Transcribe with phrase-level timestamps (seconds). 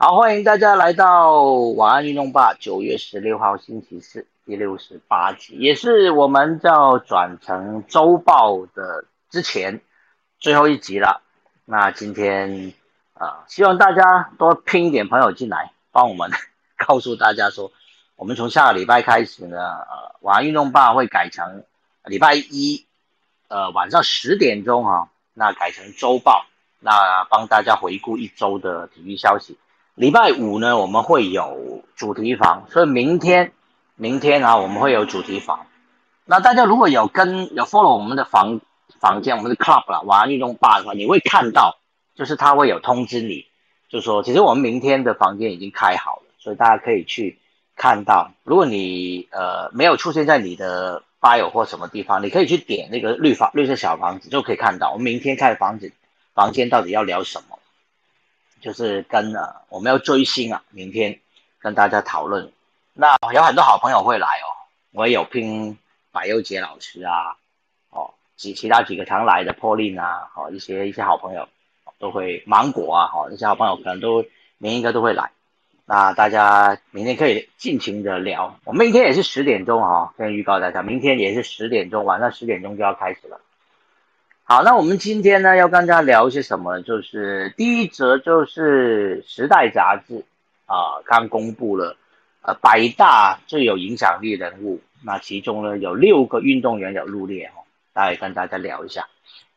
[0.00, 2.54] 好，欢迎大家来到晚安运动吧。
[2.54, 9.80] 九月十六号星期四第六十八集，也是我们要转成周报的之前
[10.38, 11.20] 最后一集了。
[11.64, 12.72] 那今天
[13.14, 16.30] 啊，希望大家多拼一点朋友进来，帮我们
[16.86, 17.72] 告诉大家说，
[18.14, 21.64] 我们从下个礼拜开始呢，呃，晚安运动吧会改成
[22.04, 22.86] 礼拜一，
[23.48, 26.46] 呃，晚上十点钟哈，那改成周报，
[26.78, 29.58] 那帮大家回顾一周的体育消息。
[29.98, 33.50] 礼拜五呢，我们会有主题房，所以明天，
[33.96, 35.66] 明天啊，我们会有主题房。
[36.24, 38.60] 那大家如果有跟有 follow 我们的房
[39.00, 41.78] 房间，我们的 club 啦，晚安运动吧的话，你会看到，
[42.14, 43.46] 就是他会有通知你，
[43.88, 47.40] 就说其实我们明天的房间已经开好了，所以大家可以去
[47.74, 48.30] 看到。
[48.44, 55.90] 如果你呃没有出现在你的 bio 或什么地方，你可以去点那个绿房绿色小房子，就可以看到我们明天开的房子
[56.34, 57.57] 房间到底要聊什么。
[58.60, 61.18] 就是跟呃，我们要追星啊，明天
[61.58, 62.52] 跟大家讨论。
[62.92, 64.48] 那有很多好朋友会来哦，
[64.92, 65.78] 我也有拼
[66.10, 67.36] 百优杰老师啊，
[67.90, 71.48] 哦，其其他几个常来的 Pauline 啊，哦，一些一些好朋友
[71.98, 74.22] 都会芒果啊，哦，一些好朋友可能都
[74.58, 75.30] 明天应该都会来。
[75.84, 78.58] 那大家明天可以尽情的聊。
[78.64, 83.40] 我们明天也是十点钟哈，先预告大家，明天也是十点钟，晚上十点钟就要开始了。
[84.50, 86.80] 好，那我们今天呢要跟大家聊一些什么？
[86.80, 90.24] 就是第一则就是《时代》杂志
[90.64, 91.98] 啊，刚公布了
[92.40, 99.06] 呃百大最有影响力人物，那其中呢有六个运动员有入列哦，大家跟大家聊一下。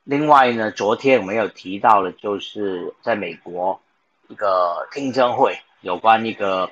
[0.04, 3.80] 另外呢，昨天我们有提到的，就是在美国
[4.28, 6.70] 一个听证会，有关一个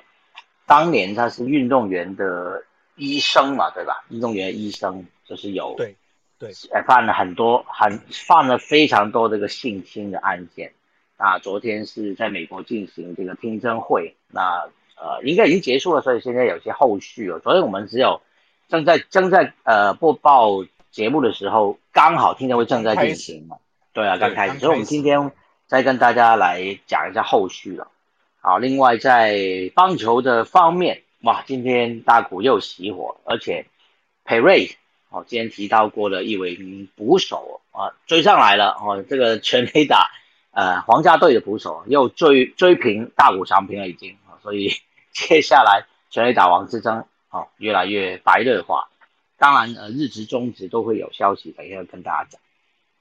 [0.66, 2.64] 当年他是运动员的
[2.96, 4.04] 医生嘛，对吧？
[4.10, 5.96] 运动员医生就是有对
[6.40, 6.50] 对。
[6.86, 10.72] 犯了很多，很犯了非常多这个性侵的案件。
[11.18, 17.38] 那昨天是在美国进行这个听证会，那呃应该已经结束了，所以现在有些后续哦。
[17.40, 18.22] 昨天我们只有
[18.68, 23.58] 正在正在呃播报节目的时候，刚好听证会正在进行嘛。
[23.92, 25.30] 对啊，刚开始，所以我们今天
[25.66, 27.88] 再跟大家来讲一下后续了。
[28.40, 33.66] 好，另外在棒球的方面，哇，今天大谷又熄火，而且
[34.24, 34.70] 佩瑞。
[35.10, 36.56] 哦，今天提到过的一位
[36.94, 40.08] 捕手啊，追上来了哦，这个全垒打，
[40.52, 44.70] 呃，皇家队的捕手又追追平大谷翔平了已经啊，所以
[45.12, 48.88] 接下来全垒打王之争哦越来越白热化。
[49.36, 52.40] 当然呃，日职、中职都会有消息，等一下跟大家讲。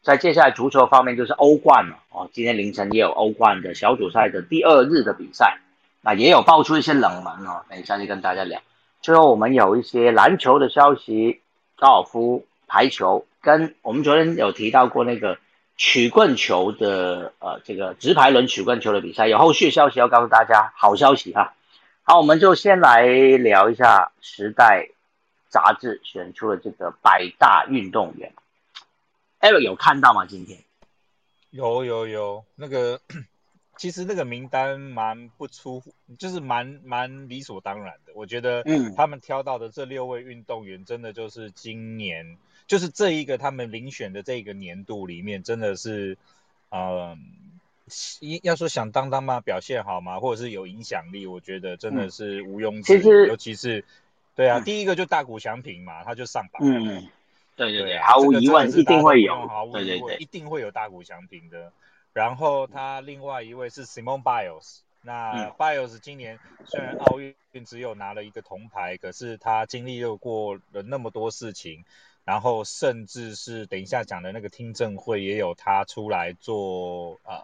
[0.02, 5.60] 在接下来足球方面就是欧冠了哦，今天凌晨也有欧冠的小组赛的第二日的比赛，
[6.02, 8.62] 那也有爆出一些冷门哦，等一下就跟大家聊。
[9.02, 11.42] 最后我们有一些篮球的消息。
[11.80, 15.38] 高尔夫、排球，跟我们昨天有提到过那个
[15.78, 20.74] 曲棍球的，呃，这个直排轮曲棍球的比赛，有后续消息要告诉大家。
[20.76, 21.54] 好消息哈！
[22.04, 24.90] 好，我们就先来聊一下《时代》
[25.48, 28.34] 杂志选出了这个百大运动员。
[29.40, 30.26] Eric 有看到吗？
[30.26, 30.60] 今天
[31.50, 33.00] 有有有那个。
[33.80, 35.82] 其实那个名单蛮不出，
[36.18, 38.12] 就是蛮蛮理所当然的。
[38.14, 46.18] 我觉得，嗯，他们挑到的这六位运动员，真的就是今年，就是这一个他们遴选的这个年度里面，真的是，
[46.72, 47.18] 嗯，
[48.44, 53.30] 要说响当当嘛，表现好嘛，或者是有影响力，我觉得真的是毋庸置疑。
[53.30, 53.86] 尤其是，
[54.36, 56.62] 对啊，第一个就大谷翔平嘛，他就上榜。
[56.66, 57.08] 嗯，
[57.56, 61.72] 对对对，毫无疑问一定会有，对对对，一定会有大谷翔平的。
[62.14, 71.86] 然后他另外一位是 Simon Biles，那 Biles 今年虽然奥运只有拿了一个铜牌，可是他经历又过了那么多事情，
[72.26, 77.44] 然后甚至是等一下讲的那个听证会也有他出来做呃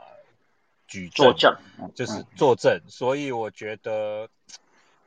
[0.88, 1.56] 举作证，
[1.94, 4.30] 就是作证，所以我觉得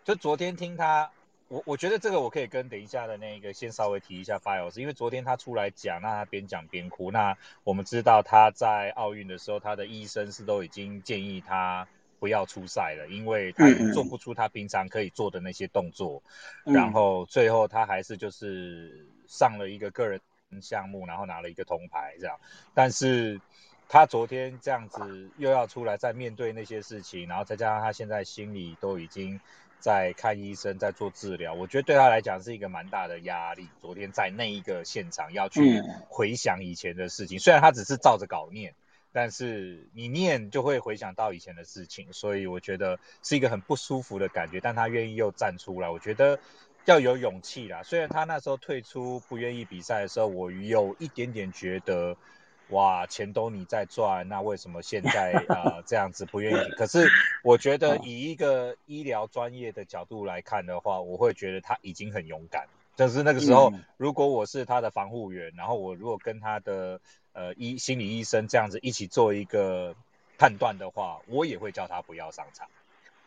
[0.04, 1.10] 就昨天听他。
[1.48, 7.10] 我我觉得这个我可以跟等一下的那个先稍微提一下 Files，因为昨天他出来讲，那他边讲边哭。
[7.10, 13.64] 那我们知道他在奥运的时候，他的医生是都已经建议他不要出赛了，因为他
[13.94, 16.22] 做不出他平常可以做的那些动作。
[16.64, 20.20] 然后最后他还是就是上了一个个人
[20.60, 22.38] 项目，然后拿了一个铜牌这样。
[22.74, 23.40] 但是
[23.88, 29.40] 他昨天这样子又要出来再面对那些事情，然后再加上他现在心里都已经。
[29.80, 33.68] 在看医生，在做治疗，我觉得对他来讲是一个蛮大的压力。
[33.80, 38.74] 昨天在那一个现场要去回想以前的事情，虽然他只是照着稿念，
[39.12, 44.60] 但是你念就会回想到以前的事情，所以我觉得是一个很不舒服的感觉。
[44.60, 46.40] 但他愿意又站出来，我觉得
[46.84, 47.82] 要有勇气啦。
[47.82, 52.16] 虽然他那时候退出不愿意比赛的时候，我有一点点觉得
[52.70, 56.70] 哇，钱都你在赚，那为什么现在啊 这样子不愿意？
[56.72, 57.08] 可是
[57.42, 62.66] 我觉得以一个医疗专业的角度来看的话，我会觉得他已经很勇敢。
[62.96, 67.00] 就是那个时候，如果我是他的防护员，然后我如果跟他的
[67.32, 69.94] 呃医心理医生这样子一起做一个
[70.36, 72.68] 判断的话，我也会叫他不要上场。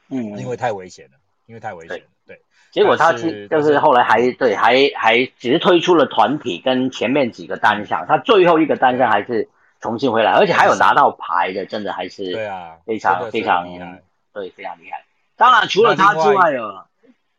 [0.09, 2.03] 嗯，因为太危险了，因为太危险了。
[2.25, 2.41] 对，
[2.71, 9.49] 结果他是就是后来还对还还只是推出了团体跟前面几个单项，他最后一个单项还是
[9.79, 14.01] 重新回来，而且还有拿到牌的，真的还是对啊，非常非常厉害，
[14.33, 15.03] 对，非常厉害。
[15.35, 16.85] 当然除了他之外的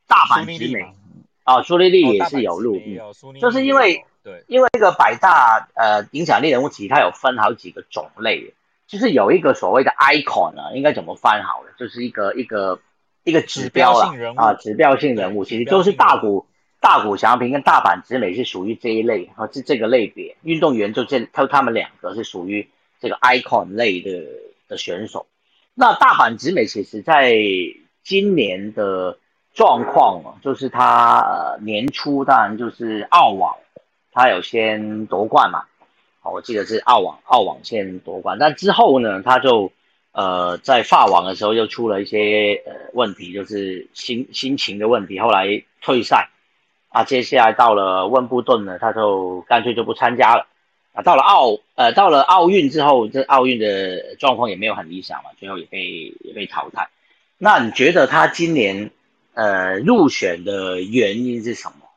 [0.07, 0.93] 大阪直美。
[1.45, 2.81] 啊，苏丽丽也是有录，
[3.41, 8.55] 就是因为对，因为这个百大呃影响力人物其实它有分好几个种类，
[8.87, 12.79] 就是有一个所谓的 icon 啊，应该怎么翻好了，就是一个一个
[13.25, 16.47] 一个指标啊啊，指标性人物，其实就是大谷
[16.81, 20.37] 大谷翔平跟大阪直美是属于这一类，啊是这个类别。
[20.43, 22.69] 运动员就这他他们两个是属于
[23.01, 24.25] 这个 icon 类的
[24.69, 25.27] 的选手，
[25.75, 27.35] 那大阪直美其实在
[28.03, 29.19] 今年的。
[29.55, 33.55] 状况哦，就是他呃年初当然就是澳网，
[34.11, 35.65] 他有先夺冠嘛，
[36.23, 39.71] 哦我记得是澳网澳网先夺冠，但之后呢他就
[40.13, 46.31] 呃在法网的时候又出了一些呃问题，就是心心情的问题，后来退赛
[46.89, 50.47] 啊，接下来到了温布顿呢，他就干脆就不参加了
[50.93, 56.89] 啊，到了奥呃到了奥运之后，这奥运的状况也没有很理想嘛，最后也被也被淘汰。
[57.39, 58.91] 那你觉得他今年？
[59.35, 61.89] 呃，入选的原因是什么？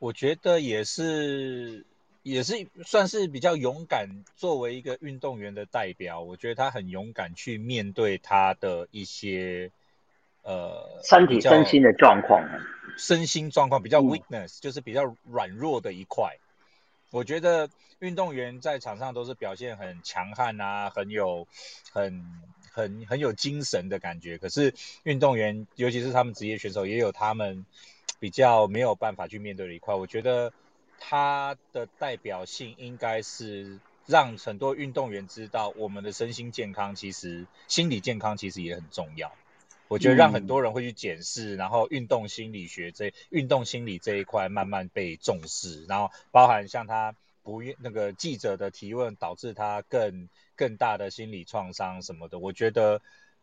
[0.00, 1.84] 我觉得也是，
[2.22, 4.08] 也是算是比较勇敢。
[4.36, 9.70] 作为一个运动员的代表，我觉得他很勇敢去面对他的一些
[10.42, 12.42] 呃身体、身心的状况，
[12.96, 16.36] 身心状况比较 weakness，就是比较软弱的一块。
[17.10, 17.68] 我觉得
[17.98, 21.46] 运动员在场上都是表现很强悍啊，很有
[21.92, 22.24] 很。
[22.72, 27.66] 很很有精神的感觉，可是运动员，尤其是他们职业选手，也有他们
[28.20, 29.96] 比较没有办法去面对的一块。
[29.96, 30.52] 我觉得
[31.00, 39.32] 他的代表性应该是让很多运动员知道，我们的身心健康其实心理健康其实也很重要。
[39.88, 47.16] 我觉得让很多人会去检视，然后运动心理学这运动心理这一块慢慢被重视，然后包含像他。
[47.42, 53.00] 不愿那个记者的提问导致他更更大的心理创伤什么的，我觉得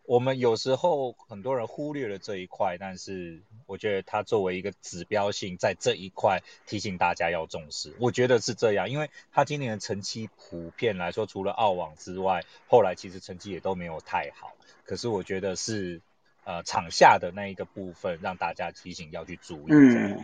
[0.08, 14.54] 我们有时候很多人忽略了这一块，但是我觉得他作为一个指标性，在这一块提醒大家要重视，我觉得是这样，因为他今年的成绩普遍来说，除了澳网之外，后来其实成绩也都没有太好，
[14.86, 16.02] 可是我觉得是。
[16.50, 19.66] 呃，场下的那一个部分，让大家提醒要去注意。
[19.68, 20.18] 嗯，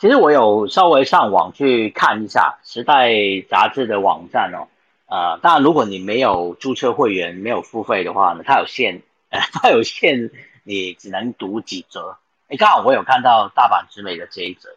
[0.00, 3.10] 其实我有稍微上网去看一下《时代》
[3.46, 4.66] 杂志的网站哦。
[5.06, 9.02] 呃，当然，如果你没有注册会员、没有付费的话呢，它有限，
[9.52, 10.30] 它有限，
[10.64, 12.16] 你只能读几则。
[12.48, 14.70] 哎，刚好我有看到大阪直美的这一则，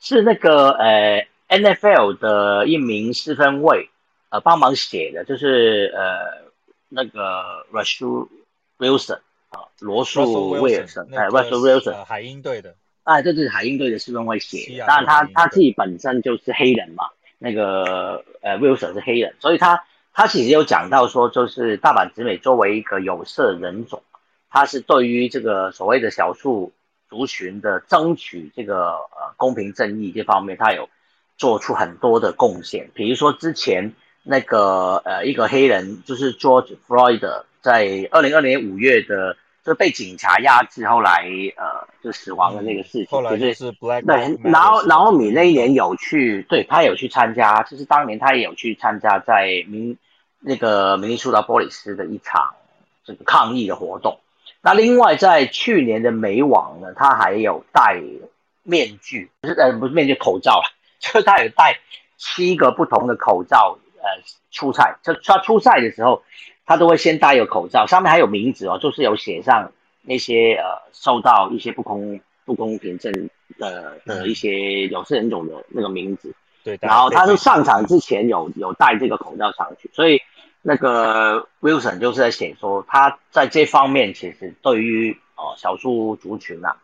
[0.00, 3.90] 是那个呃 NFL 的一名四分卫
[4.28, 6.50] 呃帮忙写的，就是呃
[6.88, 8.28] 那个 Russell
[8.78, 9.20] Wilson。
[9.78, 17.04] 罗素威尔森，哎，罗素威尔森，海鹰队的，哎，这是海鹰队的四分卫写，当然他他自己本身就是黑人嘛，
[17.38, 19.84] 那个呃威尔森是黑人，所以他
[20.14, 24.02] 他其实有讲到说，就是大阪直美作为一个有色人种，
[24.48, 26.72] 他是对于这个所谓的小数
[27.10, 30.88] 族群的争取这个呃公平正义这方面，他有
[31.36, 33.92] 做出很多的贡献，比如说之前
[34.22, 39.36] 那个呃一个黑人就是 George Floyd 在二零二年五月的。
[39.64, 49.96] 就被警察压制，后来呃就死亡的那个事情，后来就是对，然后然后米那一年有去，对他有去参加，就是当年他也有去参加在明
[50.40, 52.54] 那个明尼苏达波利斯的一场
[53.04, 54.20] 这个抗议的活动。
[54.60, 58.02] 那另外在去年的美网呢，他还有戴
[58.64, 60.64] 面具，不是呃不是面具口罩了，
[61.00, 61.80] 就是他有戴
[62.18, 64.04] 七个不同的口罩呃
[64.50, 66.22] 出赛，就他出赛的时候。
[66.66, 73.12] 他都会先戴一个口罩，上面还有名字哦，就是有写上那些呃受到一些不公不公平正
[73.58, 76.34] 的的一些有色人种的那个名字。
[76.62, 80.22] 对，然后他是上场之前有有戴这个口罩上去，所以
[80.62, 86.78] 那个 Wilson 就是在写说他在这方面其实对于哦少数族群啊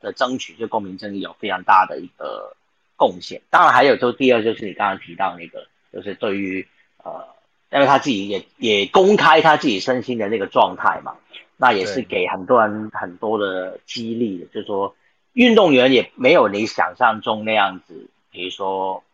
[0.00, 2.56] 的争取就公平正义有非常大的一个
[2.96, 3.42] 贡献。
[3.50, 6.66] 当然还有就第二就是你刚刚提到那个就是对于
[7.04, 7.35] 呃。
[7.76, 11.16] 因为他自己也也公开他自己身心的那个状态嘛，
[11.58, 14.96] 那也是给很多人很多的激励，就是说
[15.34, 19.04] 运动员也没有你想象中那样子，比如说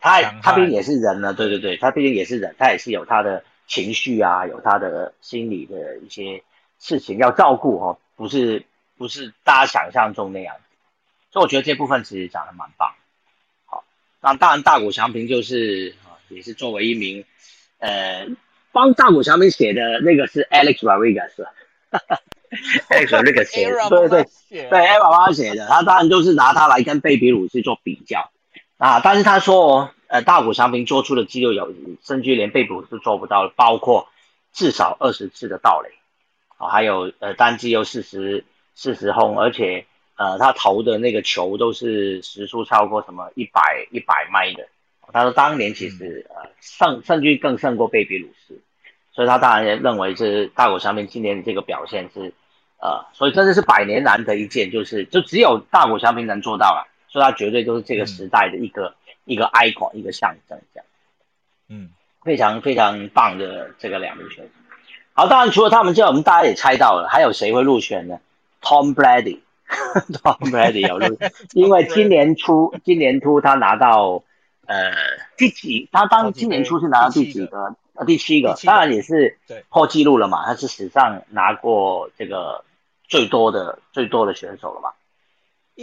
[0.00, 6.42] 他他毕竟也是人呢，对对对，他毕竟也是人，他也是有他的情绪啊，有他的心理的一些
[6.80, 8.64] 事情要照顾哦，不是
[8.98, 10.62] 不是大家想象中那样子，
[11.30, 12.92] 所以我觉得这部分其实讲的蛮棒。
[13.66, 13.84] 好，
[14.20, 17.24] 那当然大谷翔平就是啊，也是作为一名
[17.80, 18.26] 呃
[18.72, 21.32] 帮大谷翔平写的那个是 Alex Rodriguez。
[22.88, 28.30] Alex Rodriguez 写， 对对对，对 a 爸爸写的，他当然就是拿他来跟贝比鲁斯做比较
[28.76, 29.00] 啊。
[29.00, 31.72] 但是他说，呃，大谷翔平做出的记录有，
[32.02, 34.08] 甚至连贝比鲁斯做不到的，包括
[34.52, 35.90] 至少二十次的盗垒，
[36.58, 38.44] 啊，还有呃单季有四十
[38.74, 44.66] 四十轰，而且呃他投的那个球都是时速超过什么一百一百迈的。
[45.12, 48.60] 他说当年其实呃胜胜率更胜过贝比鲁斯。
[49.12, 52.32] 所以他当然也认为是大谷翔平今年的这个表现是，
[52.80, 60.86] 呃，所以真的是百年难得一见，就是就只有大谷翔平能做到了，所以他绝对都是这个时代的一个一个 icon 一个象征这样，
[61.68, 61.90] 嗯，
[62.22, 64.50] 非常非常棒的这个两名选手。
[65.12, 68.20] 好，当然除了他们之外，我们大家也猜到了，还有谁会入选呢
[68.62, 71.18] ？Tom Brady，Tom Brady 有入，
[71.52, 74.22] 因为今年初今年初他拿到
[74.70, 74.94] 呃
[75.36, 75.88] 第几？
[75.90, 77.74] 他当今年初是拿到第几个？
[77.94, 82.64] 呃第七个，当然也是破纪录了嘛，他是史上拿过这个
[83.04, 84.92] 最多的最多的选手了嘛。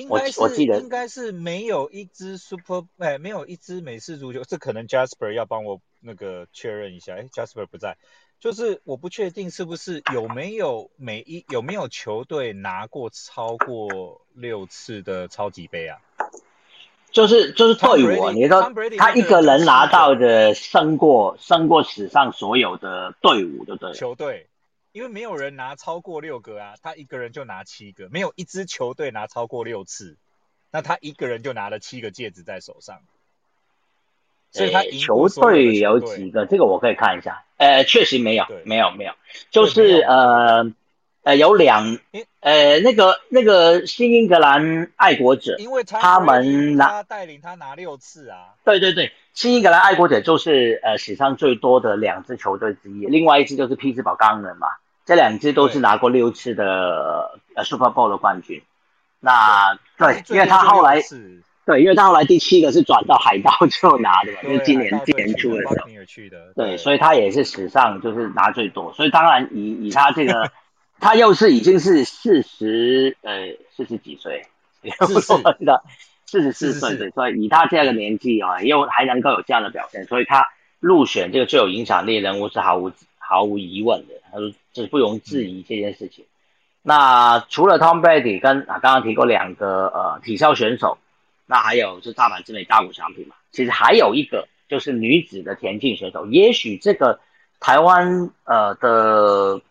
[0.09, 7.13] 我我记得应该是没有一支 Super 哎，没有一支美式足球，这可能 Jasper 要帮我那个确认一下。
[7.13, 7.97] 哎，Jasper 不在，
[8.39, 15.99] 就是我不确定是不是有没有每一有没有球队拿过超过六次的超级杯啊？
[17.17, 23.93] 就是就是退伍，你说他一个人拿到的胜过胜过史上所有的队伍，对不对？
[23.95, 24.45] 球队，
[24.91, 30.15] 因为没有人拿超过六个啊，他一个人就拿七个，没有一支球队拿超过六次，
[30.69, 32.99] 那他一个人就拿了七个戒指在手上。
[34.51, 36.45] 所以他球队有几个？
[36.45, 37.45] 这个我可以看一下。
[37.57, 39.13] 呃，确实没有，没有，没有，
[39.49, 40.71] 就是呃。
[41.27, 41.97] 呃，有两，
[42.39, 48.55] 呃，那个那个新英格兰爱国者，因为他们拿带领他拿六次啊。
[48.63, 54.67] 对对对，新英格兰爱国者就是呃史上最多的两支球队之一，另外一支就是匹兹堡钢人嘛，
[55.05, 58.61] 这两支都是拿过六次的呃 Super Bowl 的冠军。
[59.19, 61.01] 那对，因为他后来
[61.65, 65.75] 对，因为他后来第七个是转到海盗之后拿的嘛， 就是今年今年出的时候。
[66.55, 70.49] 对，所以他也是史上就是拿最多，所以当然以以他这个。
[70.99, 74.45] 他又是已经是四十呃四十几岁，
[75.05, 75.83] 四十的
[76.25, 80.45] 四十四岁对，所以以他这样的年纪啊，又还能够有这样的表现，所以他
[80.79, 86.25] 入选这个最有影响力人物是毫无毫无疑问的，他说这是不容置疑这件事情。
[86.81, 90.97] 那除了 Tom Brady 跟啊刚刚提过两个呃体操选手，
[91.45, 97.19] 那还有是大阪之美大谷翔平嘛，其实还有一个就是女子的田径选手，也许这个
[97.59, 99.61] 台湾呃的。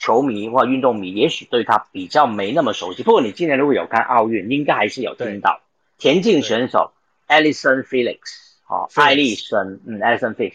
[0.00, 5.60] 球迷或运动迷也许对他比较没那么熟悉，不过你今年如果有看奥运，应该还是有听到
[5.98, 6.92] 田径选手
[7.28, 8.18] Alison Felix，
[8.66, 10.54] 哦，艾丽森，嗯，Alison Felix，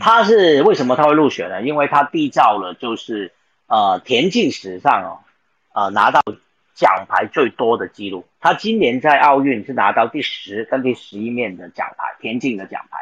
[0.00, 1.60] 他是为什么他会入选呢？
[1.60, 3.32] 因为他缔造了就是
[3.66, 5.18] 呃田径史上哦，
[5.74, 6.22] 呃拿到
[6.74, 8.26] 奖牌最多的记录。
[8.40, 12.98] 他今年在奥运是拿到第十跟第十一面的奖牌，田径的奖牌，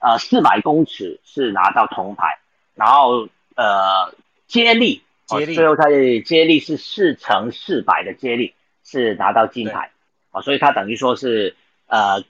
[0.00, 2.40] 呃，四百公尺是拿到铜牌，
[2.74, 4.12] 然后呃
[4.48, 5.04] 接力。
[5.28, 9.90] 接力，最后他的接力是四乘四百的接力是拿到金牌，
[10.30, 11.54] 啊，所以他等于说是
[11.86, 12.24] 呃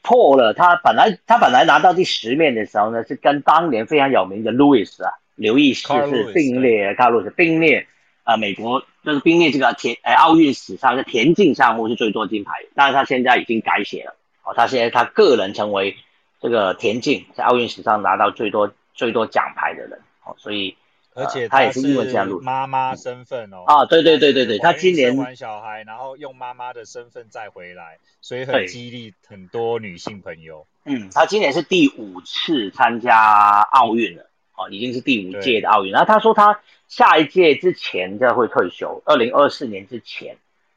[0.00, 7.86] 破了他本来他本来拿到第十面的时候呢，是跟当年非常有名的路易斯啊刘易斯是并列，卡路斯并列
[8.24, 15.96] 啊美国就是并列这个田呃奥运史上的田径项目是最多金牌，但是他现在已经改写了，哦，他现在他个人成为
[16.40, 20.74] 这个田径在奥运史上拿到最多最多奖牌的人，哦，所以。
[21.18, 30.66] 而且他也是因为这样录妈妈身份哦啊，对对对对对，他今年生完小孩，然后用妈妈的身份再回来，所以很激励很多女性朋友。
[30.84, 35.90] 嗯，他今年是第五次参加奥运了，哦，已经是第五届的奥运。
[35.90, 40.36] 然后他说他下一届之前就会退休，二零二四年之前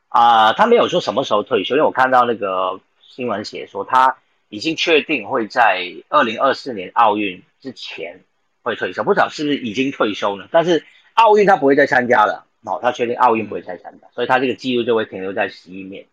[0.10, 4.18] 啊，他没有说什么时候退休，因为我看到那个新闻写说他
[4.50, 8.22] 已经确定会在二零二四年奥运之前。
[8.64, 10.48] 会退休，不知道是不是已经退休了。
[10.52, 16.06] 但是奥运他不会再参加了，哦，他确定奥运不会再参加，所以他这个记录就会停留在十一面。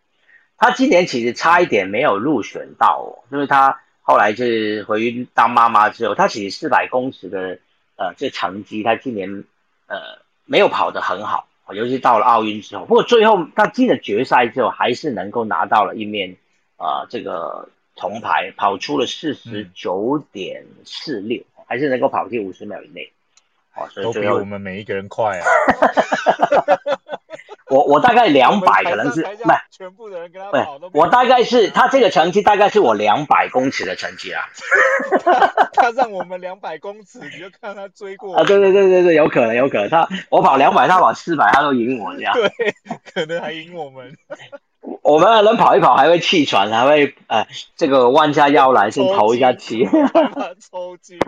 [0.57, 7.59] 他今年其实差一点没有入选到哦，因为他后来就是回当妈妈之后，他其实四百公尺的
[7.95, 9.45] 呃这成绩，他今年
[9.87, 9.97] 呃
[10.45, 12.85] 没有跑得很好，尤其到了奥运之后。
[12.85, 16.35] 不过最后他进了决赛之后，还是能够拿到了一面
[16.75, 23.09] 啊这个铜牌，跑出了四十九点四六，还是能够跑进五十秒以内。
[23.75, 25.45] 哦，所以都比我们每一个人快啊！
[27.69, 29.29] 我我大概两百可能是不
[29.69, 34.41] 全部的人跟他跑我大概是他这个成绩大概是我两百公尺的成绩啊。
[35.73, 38.43] 他让我们两百公尺，你就看他追过啊？
[38.43, 42.33] 对对对对对，有可能有可能他我跑两百，他跑四百，他都赢我这样。
[42.33, 42.49] 对，
[43.13, 44.17] 可能还赢我们。
[45.01, 49.85] 我们能跑一跑还会气喘，还会呃，这个弯下腰来先投一下气，
[50.71, 51.19] 抽筋，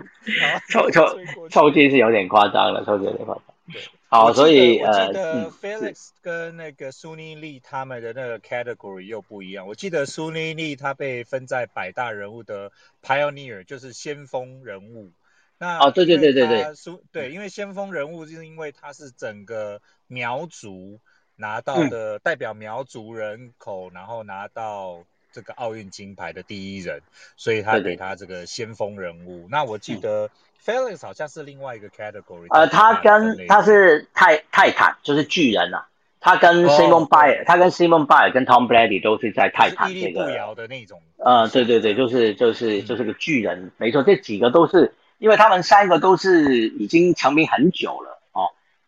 [0.70, 1.04] 抽抽
[1.50, 3.44] 抽筋是有点夸张了，抽筋有点夸张。
[3.72, 9.66] 对，好，所以呃，我记得 Felix 跟那个苏尼利他们的那个 category 又不一样。
[9.66, 12.70] 我记得苏尼利他被分在百大人物的
[13.02, 15.10] pioneer，就是先锋人物。
[15.58, 21.00] 那哦，对对对对对，苏对，因为先锋人物就是因为他是整个苗族。
[21.36, 27.00] 拿到的代表苗族人口，然后拿到这个奥运金牌的第一人，
[27.36, 29.48] 所以他给他这个先锋人物。
[29.50, 30.30] 那我记得
[30.64, 32.46] Felix 好像是另外一个 category。
[32.50, 35.88] 呃，他跟他是泰泰坦，就是巨人啊。
[36.24, 40.26] 他跟 Simon Byer，他跟 Simon Byer 跟 Tom Brady 都是在泰坦这个。
[40.26, 41.02] 不摇的那种。
[41.16, 48.21] 呃，对对对，就是就是就是个巨人，没错，这几个都是，因为他们三个都是已经成名很久了。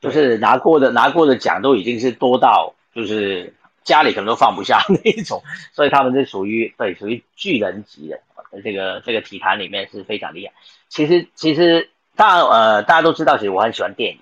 [0.05, 5.43] 就是拿过的拿过的奖都已经是多到就是家里可能都放不下 那一种，
[5.73, 8.21] 所以他们是属于对属于巨人级的，
[8.53, 10.53] 在这个这个体坛里面是非常厉害。
[10.89, 14.21] 其实其实大呃大家都知道，其实我很喜欢电影。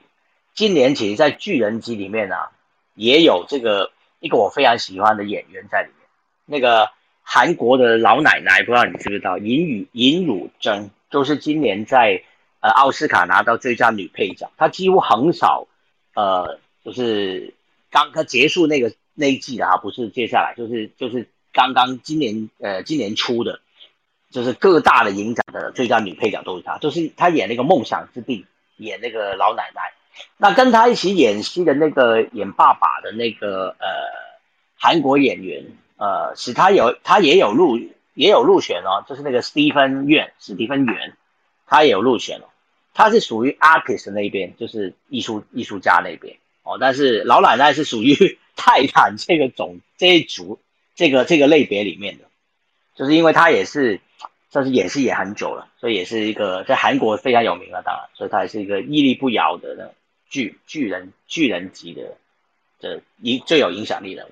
[0.55, 2.37] 今年其实，在巨人级里面呢，
[2.95, 6.07] 也有这个一个我非常喜欢的演员在里面。
[6.45, 6.91] 那个
[7.23, 12.23] 韩国的老奶奶，不知道你知不知道，尹宇尹汝贞，就是今年在
[12.61, 15.67] 呃奥斯卡拿到最佳女配角，她几乎很少。
[16.15, 17.55] 呃，就是
[17.91, 23.61] 刚刚结束那个那一季的啊，不是接下来，就是就是刚刚今年呃今年初的，
[24.31, 28.47] 就是各大的影展的最佳女配角都是她，就是她演那个梦想之地，
[28.77, 29.81] 演那个老奶奶。
[30.37, 33.87] 那跟她一起演戏的那个演爸爸的那个呃
[34.77, 35.65] 韩国演员，
[35.97, 37.79] 呃，使他有他也有入
[38.15, 41.17] 也有入选哦，就是那个史蒂芬元史蒂芬元，
[41.67, 42.45] 他也有入选哦。
[42.95, 46.77] 他是属于 artist 那边，就是艺术艺术家那边哦。
[46.81, 50.61] 但是老奶奶是属于 泰坦这个种这一族
[50.95, 52.25] 这个这个类别里面的，
[52.95, 54.01] 就是因为他也是，
[54.51, 57.83] 算是演戏也很久了，所以也是一个在韩国非常有名了。
[57.83, 59.91] 当然，所以他也是一个屹立不摇的那
[60.29, 62.17] 巨巨人巨人级的
[62.79, 64.29] 的影最有影响力的。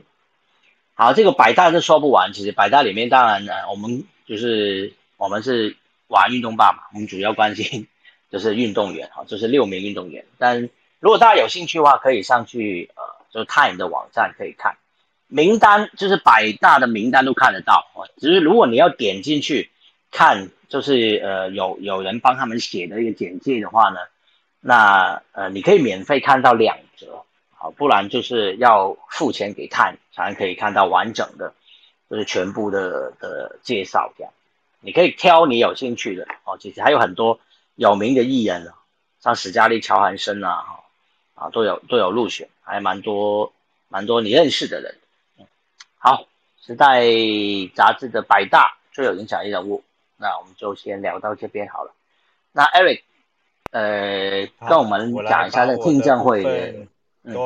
[0.95, 2.35] 好，这个百大是说不完。
[2.35, 5.77] 其实百大里面，当然呢，我们就是我们是
[6.09, 7.89] 玩运动霸嘛，我们主要关心。
[8.31, 10.25] 就是运动员哈，就是六名运动员。
[10.39, 10.69] 但
[11.01, 14.77] 如果大家有兴趣的话，可以上去呃，就是碳的网站可以看
[15.27, 18.07] 名单，就是百大的名单都看得到哦。
[18.19, 19.71] 只是如果你要点进去
[20.11, 23.99] 看，就是呃有有人帮他们写的一个简介的话呢，
[24.61, 27.25] 那呃你可以免费看到两折，
[27.57, 31.55] 好，不然就是要付钱给碳才可以看到完整的，
[32.09, 34.33] 就是全部的的介绍这样。
[34.81, 37.41] 你可以挑你有兴趣的哦，其实还有很多。
[37.81, 38.75] 有名的艺人了
[39.21, 40.85] 像史嘉丽·乔韩森啊，哈
[41.33, 43.55] 啊都有都有入选，还蛮多
[43.89, 44.99] 蛮多你认识的人。
[45.97, 46.27] 好，
[46.61, 47.01] 时代
[47.75, 49.83] 杂志的百大最有影响力人物，
[50.19, 51.95] 那我们就先聊到这边好了。
[52.53, 53.01] 那 Eric，
[53.71, 56.87] 呃，跟我们讲一下那听证会的，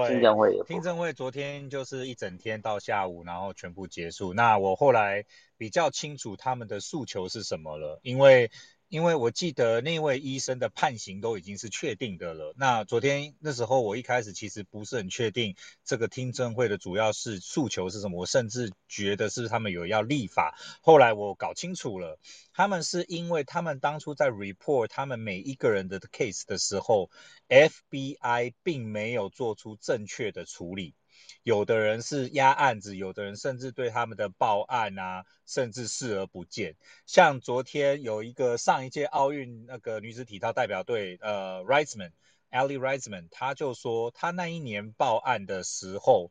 [0.09, 4.35] 听证会听证会昨天就是一整天到下午，然后全部结束。
[4.35, 5.25] 那我后来
[5.57, 8.51] 比较清楚他们的诉求是什么了，因为。
[8.95, 12.55] 因为我记得那位医生的判刑都已经是确定的了。
[12.57, 20.57] 那昨天那时候我一开始其实不是很确定这个听证会的主要是诉求是什么，我甚至觉得是他们有要立法。
[20.81, 22.21] 后来我搞清楚了，
[22.53, 27.11] 他们是因为他们当初在 report 他们每一个人的 case 的时候
[27.49, 30.95] ，FBI 并没有做出正确的处理。
[31.43, 36.75] 有的人是压案子，有的人甚至对他们的报案啊，甚至视而不见。
[37.07, 42.13] 像昨天有一个上一届奥运那个女子体操代表队，呃 r i s e m a n
[42.51, 46.31] a l l i r i s e m a n 他就说他那一年报案的时候，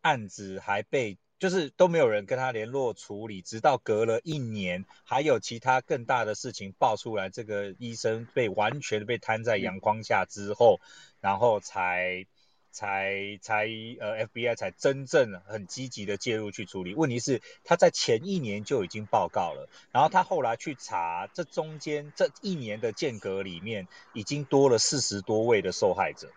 [0.00, 10.80] 案子还被就是都没有人跟他联络处理，直到隔了一年，还有其他更大的事情爆出来，这个医生被完全被摊在阳光下之后，
[11.20, 12.26] 然后才。
[12.74, 13.68] 才才
[14.00, 16.94] 呃，FBI 才真正很积极的介入去处理。
[16.94, 26.32] 问题是他在前一年就已经报告了，然后他后来去查，这中间这一年的间隔里面，已经多了四十多位的受害者。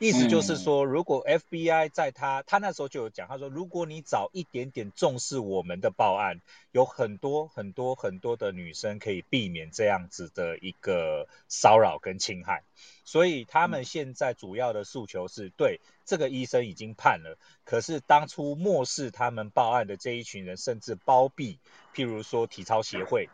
[0.00, 6.40] 意思就是说，如果 FBI 在他他那时候就有讲，他说，如果你早一点点重视我们的报案，
[6.72, 12.62] 有很多很多很多的女生可以避免这样子的一个骚扰跟侵害。
[13.04, 17.36] 所以他们现在主要的诉求是对这个医生已经判了，
[17.66, 21.58] 可是当初漠视他们报案的这一群人，甚至包庇，
[21.94, 23.28] 譬如说体操协会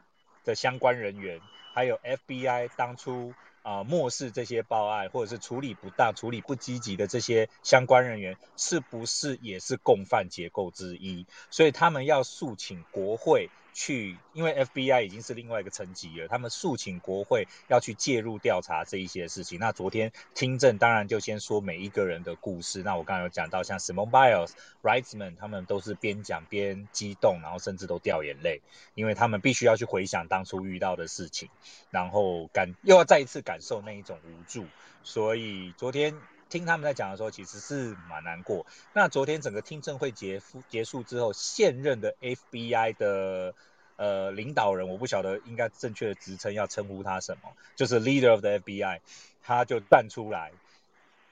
[0.44, 1.40] 的相关人员，
[1.72, 3.34] 还有 FBI 当初。
[3.66, 11.26] 啊，漠视这些报案或者是处理不当、处理不积极的这些相关人员，是不是也是共犯结构之一？
[11.50, 13.50] 所以他们要诉请国会。
[13.78, 19.60] 去，因为 FBI 已经是另外一个层级了，他们诉请国会要去介入调查这一些事情。
[19.60, 22.82] 那昨天听证当然就先说每一个人的故事。
[22.82, 28.62] 那我刚刚有讲到，像 Simone Biles、Ritzman，他们都是边讲边激动，然后甚至都掉眼泪，
[28.94, 31.50] 因为他们必须要去回想当初遇到的事情，
[31.90, 34.64] 然后感又要再一次感受那一种无助。
[35.02, 36.14] 所以昨天。
[36.48, 38.66] 听他们在讲的时候，其实是蛮难过。
[38.92, 43.54] 那昨天整个听证会结束结束之后，现任的 FBI 的
[43.96, 49.00] 呃领导人，我不晓得应该正确的职称要称呼他什么，就是 Leader of the FBI，
[49.42, 50.52] 他就站出来，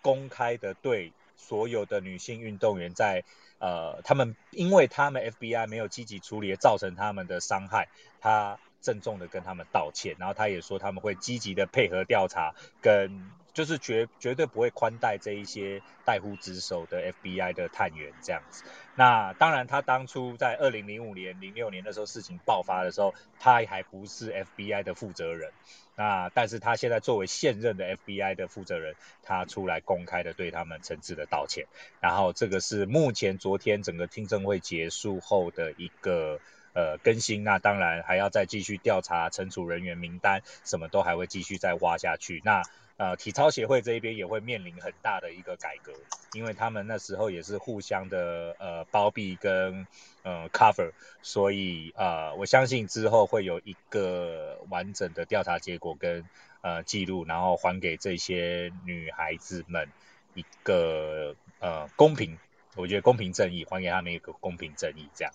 [0.03, 3.25] 公开的对所有的女性运动员，在
[3.59, 7.89] 呃他们因为他们 FBI 没有积极处理，造成他们的伤害，
[8.21, 13.33] 他郑重的跟他们道歉，然后他也说他们会积极的配合调查跟。
[13.55, 18.65] 就是绝绝对不会宽待这一些代乎职守的 FBI 的探员这样子。
[18.97, 25.53] 那当然，他当初在二零零五年、零六年的时候事情爆发的时候，他还不是 FBI 的负责人。
[25.95, 31.67] 那但是他现在作为现任的 FBI 的负责人，他出来公开的对他们诚挚的道歉。
[32.01, 36.41] 然后这个是目前昨天整个听证会结束后的一个
[36.75, 37.43] 呃更新。
[37.43, 42.43] 那当然还要再继续调查惩处人员名单，什么都还会继续再挖下去。
[42.45, 42.63] 那
[42.97, 45.93] 呃，体操协会这一边也会面临很大的一个改革，
[46.33, 49.85] 因为他们那时候也是互相的呃包庇跟
[50.23, 56.25] 呃 cover，所以呃我相信之后会有一个完整的调查结果跟
[56.61, 59.89] 呃记录，然后还给这些女孩子们
[60.35, 62.39] 一个呃公平，
[62.77, 65.35] 我觉得公平正义，还给他们一个公平正义这样。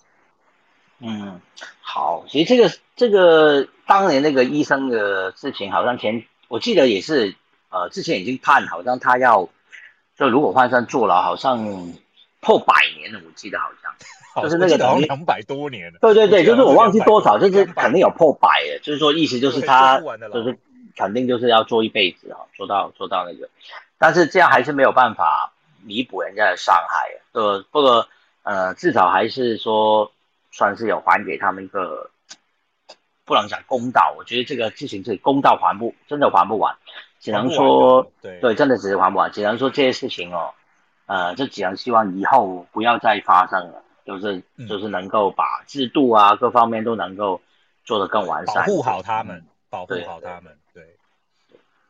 [0.99, 1.41] 嗯，
[1.81, 7.35] 好，其实这个这个当年那个医生的事情，好像前我记得也是。
[7.71, 9.47] 呃，之前已经判，好像他要，
[10.17, 11.93] 就如果换算坐牢，好像
[12.39, 13.19] 破百年了。
[13.23, 15.99] 我记得好像，就是那个等于两百多年了。
[16.01, 18.79] 对对对，就是我忘记多少，就是肯定有破百的。
[18.79, 19.99] 就是说，意思就是他
[20.33, 20.57] 就是
[20.97, 23.47] 肯定就是要做一辈子哈，做到做到那个。
[23.99, 27.21] 但是这样还是没有办法弥补人家的伤害。
[27.33, 28.07] 呃，不过
[28.41, 30.11] 呃，至少还是说
[30.51, 32.09] 算是有还给他们一个，
[33.25, 34.13] 不能讲公道。
[34.17, 36.75] 我觉得这个事情是公道还不真的还不完。
[37.19, 39.29] 只能说，对对，真的只是还不完。
[39.31, 40.53] 只能说这些事情哦，
[41.05, 47.41] 呃，就只能希望以后不要再发生了，就是就是能够把制度啊各方面都能够
[47.83, 50.57] 做得更完善，保护好他们，保护好他们。
[50.73, 50.95] 对，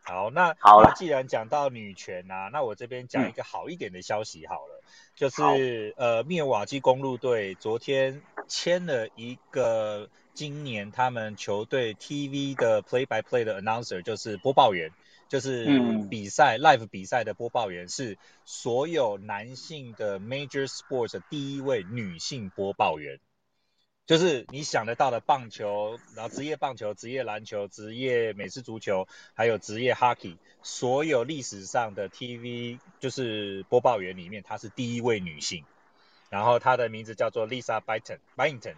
[0.02, 4.79] 好，那好了，既然讲到女权啊，那我这边讲一个好一点的消息好了，
[5.20, 14.92] 就是呃，密尔瓦基公路队昨天签了一个今年他们球队 TV 的 Play by Play 的 Announcer，就是播报员。
[15.28, 15.68] 就是
[16.10, 23.20] 比赛 live 比赛的播报员是所有男性的 major sports 第一位女性播报员，
[24.10, 35.64] 就是你想得到的棒球，然后职业棒球、职业篮球、职业美式足球，还有职业 hockey，所有历史上的 TV 就是播报员里面，她是第一位女性，
[36.32, 37.80] 然后她的名字叫做 Lisa
[38.36, 38.74] Byington，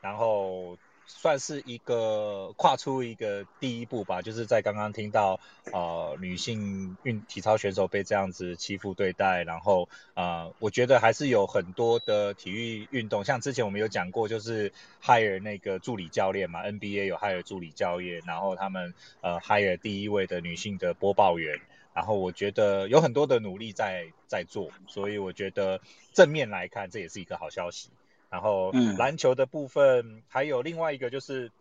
[0.00, 0.76] 然后。
[1.06, 5.40] 算是一个跨出一个第一步吧，就是在刚刚听到
[5.72, 21.60] 呃女性运体操选手被这样子欺负对待，然后呃我觉得还是有很多的体育运动，像之前我们有讲过，就是 hire 那个助理教练嘛，NBA 有 hire 助理教练，然后他们呃 hire 第一位的女性的播报员，
[21.94, 25.80] 然后我觉得有很多的努力在在做，所以我觉得
[26.12, 27.90] 正面来看，这也是一个好消息。
[28.32, 31.52] 然后篮球的部分还有另外一个就是，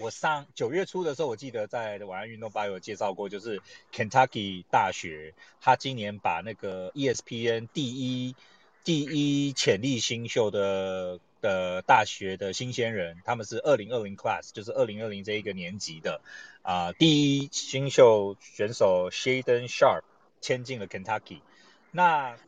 [0.00, 3.60] 我上九月初的时候，我记得在晚安运动吧有介绍过，就是
[3.92, 8.34] Kentucky 大学，他今年把那个 ESPN 第一
[8.84, 16.22] 第一潜力新秀的的大学的新鲜人，他们是二零二零 class，就是二零二零这一个年级的
[16.62, 20.04] 啊第一新秀选手 Shaden Sharp
[20.40, 21.42] 签进了 Kentucky，
[21.90, 22.38] 那。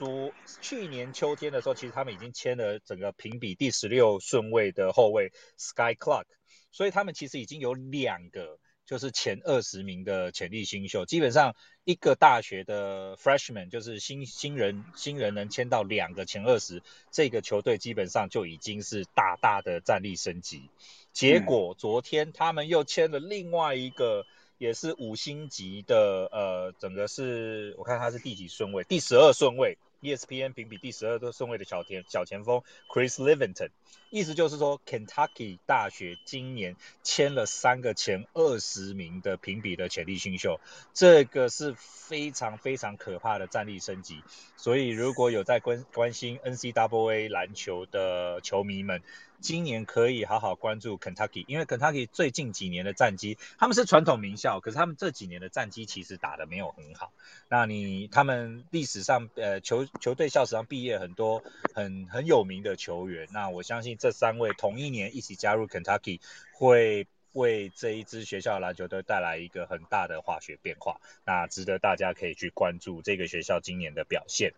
[0.00, 0.32] 昨
[0.62, 6.24] 去年秋天的时候，其实他们已经签了整个评比第十六顺位的后卫 Sky Clark，
[6.72, 8.58] 所以他们其实已经有两个。
[8.86, 11.04] 就是前二十名的潜力新秀。
[11.04, 16.82] 基本上一个大学的 freshman 就是新新人新人能签到两个前二十，
[17.12, 20.70] 这个球队基本上就已经是大大的战力升级。
[21.12, 24.24] 结果昨天他们又签了另外一个。
[24.58, 33.70] 也是五星级的，呃，整个是我看他是第几顺位，第十二顺位，ESPN 评比第十二个顺位的小前小前锋 Chris Livingston，
[34.10, 40.60] 意思就是说 Kentucky 大学今年签了三个前二十名的评比的潜力新秀，
[40.94, 44.22] 这个是非常非常可怕的战力升级，
[44.56, 49.02] 所以如果有在关关心 NCAA 篮球的球迷们。
[49.40, 57.12] 今年可以好好关注 Kentucky，因为 Kentucky 最近几年的战绩，他们是传统名校，可是他们这几年的战绩其实打得没有很好。
[57.48, 61.42] 那你他们历史上呃球球队校史上毕业很多
[61.74, 66.20] 很很有名的球员，那我相信这三位同一年一起加入 Kentucky
[66.52, 74.52] 会为这一支学校篮球队带来一个很大的化学变化，那值得大家可以去关注这个学校今年的表现。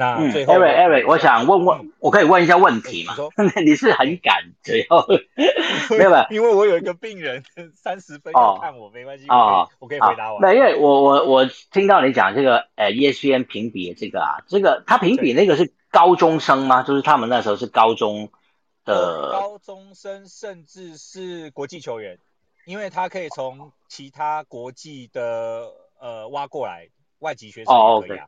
[0.00, 3.14] 那最后，Eric，Eric，我想问问，我可以问一下问题吗？
[3.62, 5.04] 你 是很赶最后
[5.90, 7.44] 没有没有，因为我有一个病人
[7.76, 10.40] 三十分要看我，没关系哦，我可以回答我。
[10.40, 16.82] 没，因为我我我听到你讲这个呃 ESPN 评比的这个啊，这个他评比那个是高中生吗？
[16.82, 18.30] 就是他们那时候是高中
[18.86, 22.18] 的高中生，甚至是国际球员，
[22.64, 25.68] 因为他可以从其他国际的
[26.00, 28.26] 呃挖过来外籍学生也可以啊。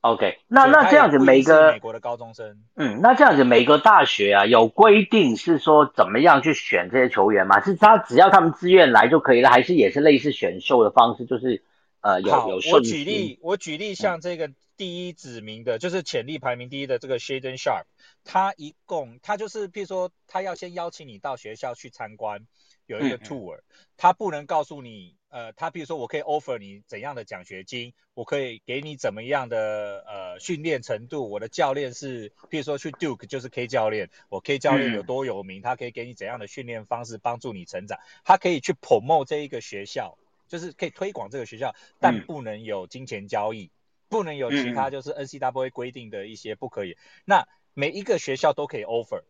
[0.00, 7.60] OK，那那这样子每个美国的高中生，嗯，那这样子每个大学啊有规定是说怎么样去选这些球员吗？
[7.60, 11.26] 是他只要他们自愿来就可以了，还是也是类似选秀的方式？
[11.26, 11.64] 就是
[12.00, 17.84] 呃有有我举例，我举例像这个第一指名的，就是潜力排名第一的这个 Shaden Sharp，
[18.24, 22.46] 他一共他就是譬如说他要先邀请你到学校去参观。
[22.86, 23.58] 有一个 tour，
[23.98, 43.70] 他不能告诉你，呃，他比如说我可以 offer 你怎样的奖学金，我可以给你怎么样的呃训练程度，我的教练是，比如说去 Duke 就是 K 教练，我 K 教练有多有名，他可以给你怎样的训练方式帮助你成长，他可以去 promote 这一个学校，就是可以推广这个学校，但不能有金钱交易，
[44.08, 49.22] 不能有其他就是 NCAA 规定的一些不可以，那每一个学校都可以 offer，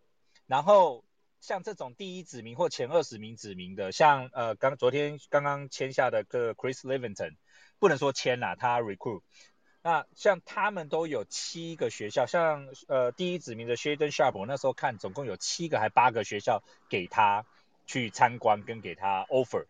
[0.46, 1.04] 然后。
[1.40, 7.36] 像这种第一指名或前二十名指名的，像呃刚昨天刚刚签下的个 Chris Levington，
[7.78, 9.22] 不能说签啦，他 recruit。
[9.80, 17.46] 那像他们都有七个学校，像呃第一指名的 Shaden Sharp，我那时候看总共有七个还八个学校给他
[17.86, 19.66] 去参观跟给他 offer，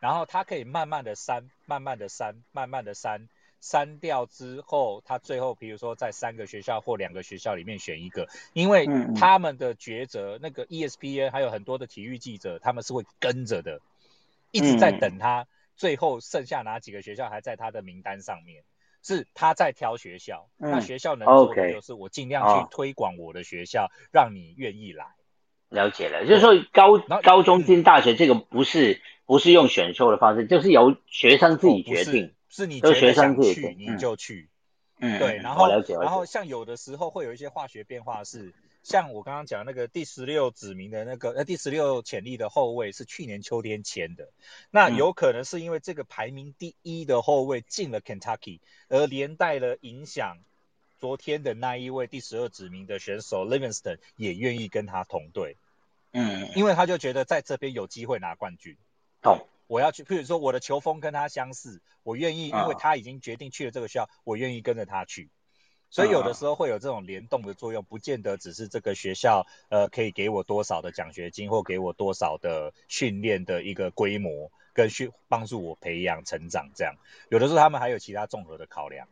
[0.00, 3.28] 然后他可以慢慢的删，慢慢的删，慢慢的删。
[3.60, 13.80] 删掉之后，他最后比如说在三个学校或两个学校里面选一个，因为他们的抉择，那个 ESPN 还有很多的体育记者，他们是会跟着的，
[14.52, 18.62] 一直在等他，最后剩下哪几个学校还在他的名单上面，
[19.02, 25.06] 是他在挑学校，那学校能做的就是我尽量去推广我的学校，让你愿意来。
[25.68, 32.34] 了解了，就是说高高中进大学这个不是不是用选秀的方式，就是由学生自己决定。
[32.48, 34.48] 是你觉得想去你就去，
[35.00, 35.68] 嗯，对，然后
[36.00, 44.30] 然后像有的时候会有一些化学变化，是像我刚刚讲那个第十六指名的那个呃第十六潜力的后卫是去年秋天签的，
[44.70, 50.38] 那有可能是因为这个排名第一的后卫进了 Kentucky，而连带了影响
[50.98, 55.56] 昨天的那一位第十二指名的选手 Livingston 也愿意跟他同队，
[56.12, 58.76] 嗯，因为他就觉得在这边有机会拿冠军，
[59.20, 59.46] 懂。
[59.68, 65.30] 我要去，譬如说我的球风跟他相似，我愿意，因为他已经决定去了这个学校，我愿意跟着他去。
[65.90, 76.94] 所以有的时候会有这种联动的作用，不见得只是这个学校呃可以给我多少的奖学金或给我多少的训练的一个规模跟训帮助我培养成长这样。
[77.30, 79.08] 有的时候他们还有其他综合的考量，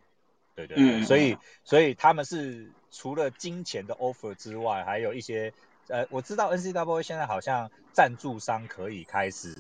[0.54, 1.02] 对对对。
[1.04, 5.54] 所以所以他们是除了金钱的 offer 之外，还有一些
[5.88, 9.56] 呃我知道 NCWA 现在好像赞助商可以开始。